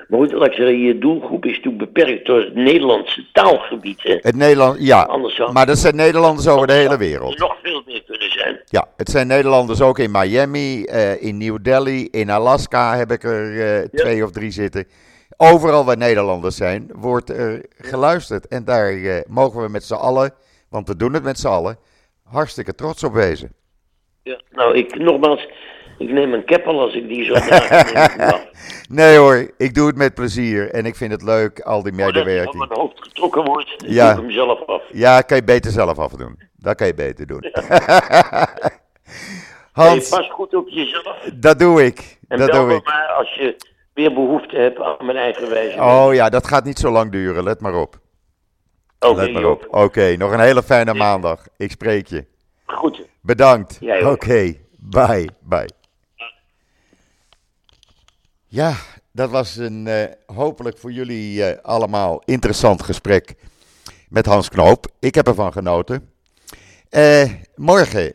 [0.09, 4.03] Maar goed, laat ik zeggen, je doelgroep is toen beperkt door het Nederlandse taalgebied.
[4.03, 4.19] Hè.
[4.21, 7.39] Het Nederland, ja, Anders zou maar dat zijn Nederlanders over de hele er wereld.
[7.39, 8.61] nog veel meer kunnen zijn.
[8.65, 13.25] Ja, het zijn Nederlanders ook in Miami, eh, in New Delhi, in Alaska heb ik
[13.25, 14.87] er eh, twee of drie zitten.
[15.37, 18.49] Overal waar Nederlanders zijn, wordt er geluisterd.
[18.49, 20.35] En daar eh, mogen we met z'n allen,
[20.71, 21.79] want we doen het met z'n allen,
[22.25, 23.53] hartstikke trots op wezen.
[24.23, 24.41] Ja.
[24.51, 25.49] Nou, ik, nogmaals,
[25.99, 28.45] ik neem een keppel als ik die zo draag.
[28.89, 32.55] Nee hoor, ik doe het met plezier en ik vind het leuk, al die medewerking.
[32.57, 34.15] mijn hoofd getrokken wordt, dan Ja.
[34.15, 34.83] doe ik hem zelf af.
[34.93, 36.39] Ja, kan je beter zelf afdoen.
[36.57, 37.41] Dat kan je beter doen.
[37.41, 37.63] Je
[39.73, 41.17] Hans, pas goed op jezelf.
[41.35, 42.19] dat doe ik.
[42.29, 42.85] En Dat doe ik.
[42.85, 43.57] maar als je
[43.95, 45.83] weer behoefte hebt aan mijn eigen wijze.
[45.83, 47.99] Oh ja, dat gaat niet zo lang duren, let maar op.
[49.01, 49.67] Oké, Let maar op.
[49.71, 51.47] Oké, nog een hele fijne maandag.
[51.57, 52.25] Ik spreek je.
[52.67, 53.03] Goed.
[53.23, 53.79] Bedankt.
[54.03, 55.69] Oké, bye, bye.
[58.51, 58.77] Ja,
[59.13, 60.05] dat was een eh,
[60.37, 63.35] hopelijk voor jullie eh, allemaal interessant gesprek
[64.09, 64.87] met Hans Knoop.
[64.99, 66.11] Ik heb ervan genoten.
[66.89, 68.15] Eh, morgen,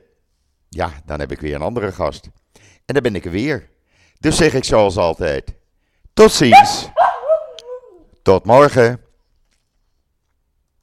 [0.70, 2.30] ja, dan heb ik weer een andere gast.
[2.86, 3.70] En dan ben ik er weer.
[4.20, 5.54] Dus zeg ik zoals altijd.
[6.14, 6.90] Tot ziens.
[8.22, 9.03] Tot morgen.